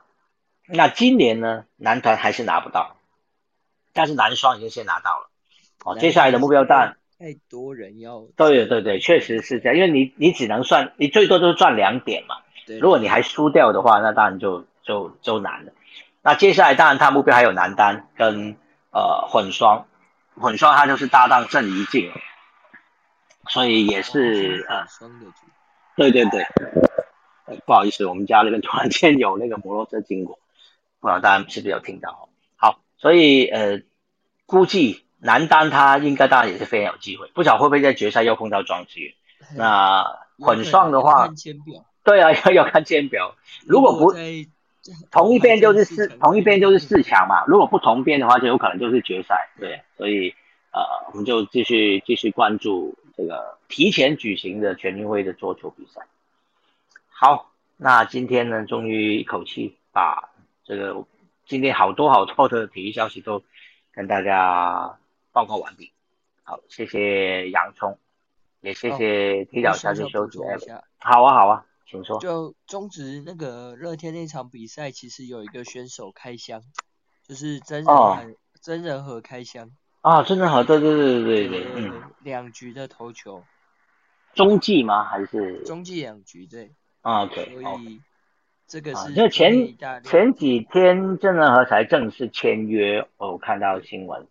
[0.65, 2.95] 那今年呢，男团还是拿不到，
[3.91, 5.29] 但是男双已经先拿到了。
[5.83, 8.23] 哦，接下来的目标当然太多人要。
[8.37, 12.37] 对对对，确实是这样，因为你你只能算，你最多就是赚两点嘛。
[12.65, 12.79] 对。
[12.79, 15.73] 如果你还输掉的话，那当然就就就难了。
[16.21, 18.55] 那接下来当然他目标还有男单跟
[18.91, 19.85] 呃混双，
[20.39, 22.11] 混双他就是搭档郑怡静，
[23.47, 24.85] 所以也是呃。
[25.95, 26.45] 对对对。
[27.65, 30.37] 不好意思，我们家那边突然间有那个摩托车经过，
[30.99, 32.29] 不知道大家是不是有听到？
[32.55, 33.81] 好，所以呃，
[34.45, 39.13] 估计男单他应该当然也是非常有机会，不晓会不会在决赛又碰到庄智渊。
[39.55, 40.05] 那
[40.37, 41.27] 混双的话，
[42.03, 43.35] 对啊，要要看签表。
[43.65, 44.13] 如果不
[45.11, 47.43] 同一边就是四，同一边就是四强嘛。
[47.45, 49.49] 如果不同边的话，就有可能就是决赛。
[49.59, 50.33] 对，所以
[50.71, 50.81] 呃，
[51.11, 56.01] 我们就继续继续关注这个提前举行的全运会的桌球比赛。
[57.07, 60.29] 好，那今天呢，终于一口气把
[60.63, 61.05] 这个
[61.45, 63.43] 今天好多好多的体育消息都
[63.91, 64.97] 跟大家
[65.31, 65.91] 报告完毕。
[66.43, 67.97] 好，谢谢洋葱，
[68.61, 70.39] 也谢谢提早下去休息。
[70.97, 72.19] 好啊，好啊，请说。
[72.19, 76.61] 就中职那个乐天那场比赛，其实有一个选手开箱，
[77.27, 79.71] 就是真人和真人和开箱。
[80.01, 82.03] 啊，真人和，对对对对对对，嗯。
[82.23, 83.43] 两局的投球。
[84.33, 85.03] 中继吗？
[85.03, 85.63] 还是？
[85.63, 86.71] 中继两局，对。
[87.01, 88.01] OK，所以
[88.67, 94.27] 这个是就前前几天郑仁和才正式签约，我看到新闻。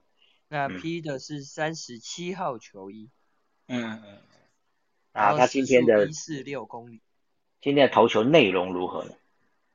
[0.49, 3.11] 那批的是三十七号球衣。
[3.67, 4.19] 嗯嗯。
[5.13, 7.03] 啊，他今天的一四六公里。
[7.61, 9.13] 今天的投球内容如何呢？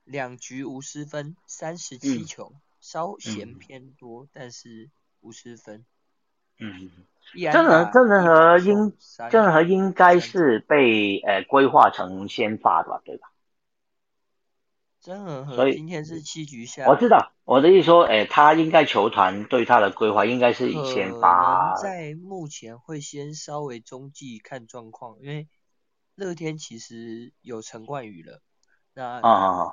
[0.03, 4.89] 两局无失分，三十七球，稍嫌偏多，但是
[5.21, 5.85] 无失分。
[6.59, 6.91] 嗯。
[7.51, 8.93] 郑仁郑仁和应
[9.31, 13.31] 郑仁和应该是被呃规划成先发的吧，对吧？
[14.99, 25.47] 郑仁和今天是七局下，我知道我的意思说，哎，他应该球团对他的规划应该是以先发，在目前会先稍微中继看状况，因为
[26.15, 28.41] 乐天其实有陈冠宇了，
[28.93, 29.21] 那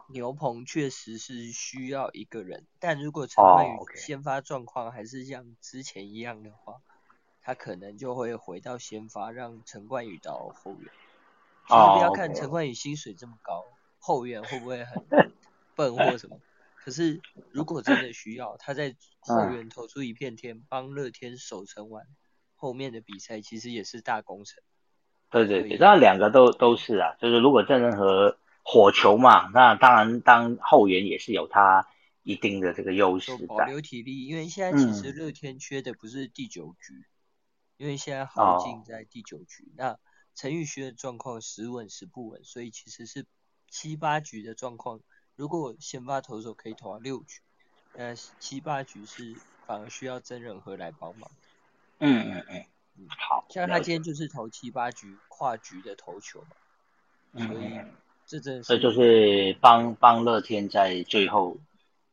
[0.08, 6.80] 牛棚确实是需要一个人，但如果陈冠宇先发状况还是像之前一样的话。
[7.42, 10.92] 他可能就会回到先发，让陈冠宇到后援。
[11.66, 13.64] 其实不要看陈冠宇薪水这么高，
[13.98, 15.02] 后援会不会很
[15.74, 16.38] 笨或什么？
[16.76, 22.06] 可是如果真的需要，他在后援投出一片天，帮乐天守城完
[22.56, 24.62] 后面的比赛，其实也是大工程。
[25.30, 31.86] 对对对，那两个都都是啊，就是如果郑仁和火球嘛，那当然当后援也是有他
[32.22, 37.06] 一定的这个优势保留体力，因为现在其实乐天缺的不是第九局。
[37.76, 39.96] 因为现在耗尽在第九局，那
[40.34, 43.24] 陈宇轩的状况时稳时不稳，所以其实是
[43.70, 45.00] 七八局的状况。
[45.34, 47.40] 如果先发投手可以投到六局，
[47.94, 49.34] 那七八局是
[49.66, 51.30] 反而需要真人和来帮忙。
[52.00, 52.64] 嗯嗯嗯，
[53.18, 53.46] 好。
[53.48, 56.40] 像他今天就是投七八局跨局的投球
[57.34, 57.80] 嘛，所以
[58.26, 61.58] 这真所以就是帮帮乐天在最后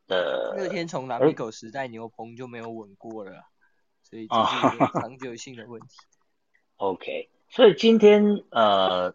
[0.08, 0.56] 的。
[0.58, 3.44] 乐天从南米狗时代牛棚就没有稳过了。
[4.10, 5.98] 所以这是一个 长久性的问题。
[6.78, 9.14] OK，所以今天呃，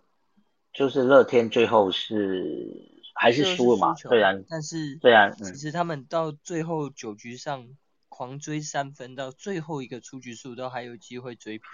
[0.70, 3.94] 就是乐天最后是还是输了嘛？
[3.94, 7.66] 虽然但是虽然其实他们到最后九局上
[8.12, 11.66] 狂追三分，到最后一个出局数都还有机会追平。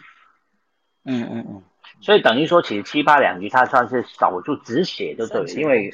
[1.03, 1.63] 嗯嗯嗯，
[2.01, 5.91] 所以等于说其实七八两局他算是守住止血就对了，因为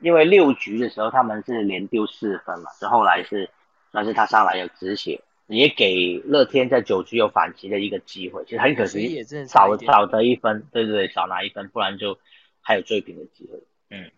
[0.00, 3.50] 因为六局的时候他们是连丢四分嘛，就后来是
[3.90, 5.20] 算是他上来有止血。
[5.48, 12.18] 也给乐天在九局有反击的一个机会，其实很可惜，少少得一分，对对对，少拿一分，不然就
[12.62, 13.58] 还有追平的机会。
[13.90, 14.10] 嗯，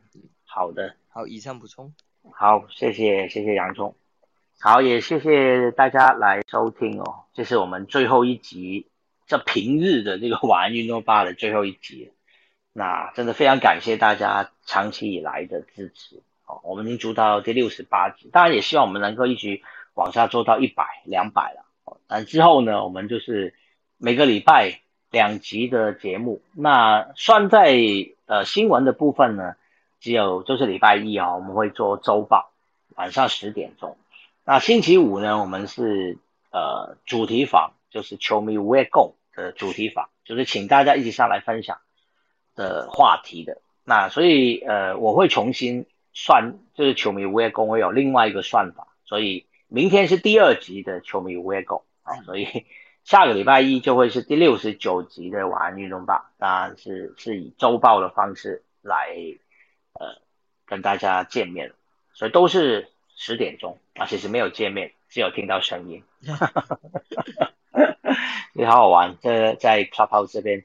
[0.44, 1.92] 好的，好，以上补充。
[2.32, 3.96] 好，谢谢谢谢杨总，
[4.60, 8.86] 好，也谢谢大家来收听哦，这是我们最后一集，
[9.26, 12.12] 这平日的这个晚运动吧的最后一集，
[12.72, 19.62] 那真的非常感谢大家长期以来的支持，哦，我们已经做到第六十八集，当然也希望我们能够一直。
[19.96, 23.54] 往下做到一百、两百了，但之后呢，我们就是
[23.96, 24.80] 每个礼拜
[25.12, 26.42] 两集的节目。
[26.52, 27.76] 那算在
[28.26, 29.54] 呃新闻的部分呢，
[30.00, 32.50] 只有就是礼拜一啊，我们会做周报，
[32.96, 33.96] 晚上十点钟。
[34.44, 36.18] 那星期五呢，我们是
[36.50, 41.78] 呃主题房，就是球迷 w e Go 的主题房，就是请大家一起上来分享
[42.54, 43.60] 的话题的。
[43.84, 49.46] 那所以呃，我会重新算，就是球迷 Where Go 会有另外一个算法，所以。
[49.66, 52.66] 明天是第二集的球迷 We Go 啊，所以
[53.02, 59.08] 下个礼拜一就会是第六十九集的晚安运动吧，当然是是以周报的方式来
[59.94, 60.22] 呃
[60.64, 61.72] 跟大家见面，
[62.12, 62.88] 所以都是
[63.26, 66.04] 十点钟啊，其实没有见面，只有听到声音，
[68.52, 69.16] 也好好玩。
[69.22, 70.62] 这在 Clubhouse 这边，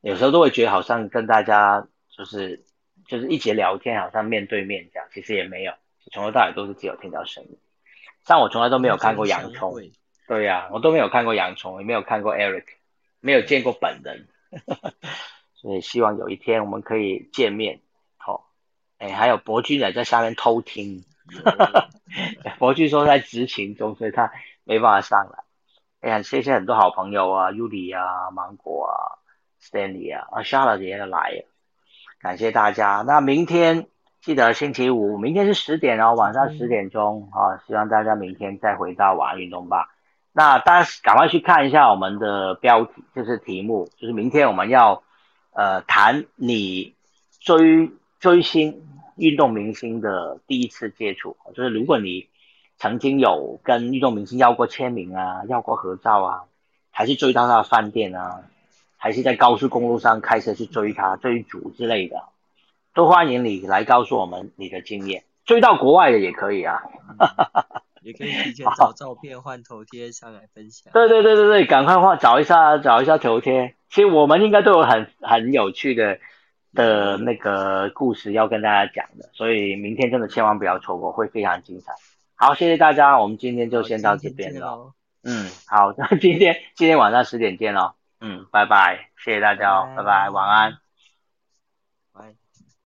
[0.00, 2.64] 有时候都会觉得好像跟大家就是
[3.06, 5.74] 就是一起聊天，好像面对面这样，其实也没有，
[6.10, 7.58] 从头到尾都是只有听到声音。
[8.24, 9.74] 像我从来都没有看过洋葱。
[10.26, 12.64] 对呀，我都没有看过洋葱，也没有看过 Eric，
[13.20, 14.28] 没有见过本人，
[15.52, 17.82] 所以希望有一天我们可以见面。
[18.16, 18.48] 好，
[18.96, 21.04] 哎，还有博君也在下面偷听，
[22.58, 24.32] 博君说在执勤中，所以他
[24.64, 25.44] 没办法上来。
[26.00, 29.18] 哎呀，谢谢很多好朋友啊，Yuli 啊，芒果啊
[29.60, 31.44] ，Stanley 啊，啊，Charlotte 也来了，
[32.20, 33.02] 感谢大家。
[33.06, 33.88] 那明天
[34.20, 39.88] 记得星期五，明天是十点哦，晚上十点钟啊，希望大家明天再回到晚安运动吧。
[40.32, 45.02] 那大家赶快去看一下我们的标题，就是题目，就是明天我们要
[45.50, 46.94] 呃谈你
[47.40, 48.86] 追追星
[49.18, 52.28] 运动明星的第一次接触，就是如果你
[52.76, 56.44] 曾经有跟运动明星要过签名啊，要过合照啊，
[56.90, 58.42] 还是追到他的饭店啊，
[58.96, 62.22] 还是在高速公路上开车去追他追逐之类的，
[62.94, 66.82] 都欢迎你来告诉我们你的经验，追到国外的也可以啊。
[68.00, 70.92] 也可以提前找照片换头贴上来分享。
[70.92, 73.74] 对对对对对，赶快换找一下找一下头贴。
[73.90, 76.18] 其实我们应该都有很很有趣的
[76.74, 81.92] 的那个故事要跟大家讲的，所以明天真的千万不要错过，会非常精彩。
[82.34, 84.92] 好，谢谢大家，我们今天就先到这边了。
[85.24, 87.92] 嗯，好，那今天今天晚上十点见喽。
[88.20, 90.87] 嗯，拜拜，谢谢大家哦，拜拜，晚安。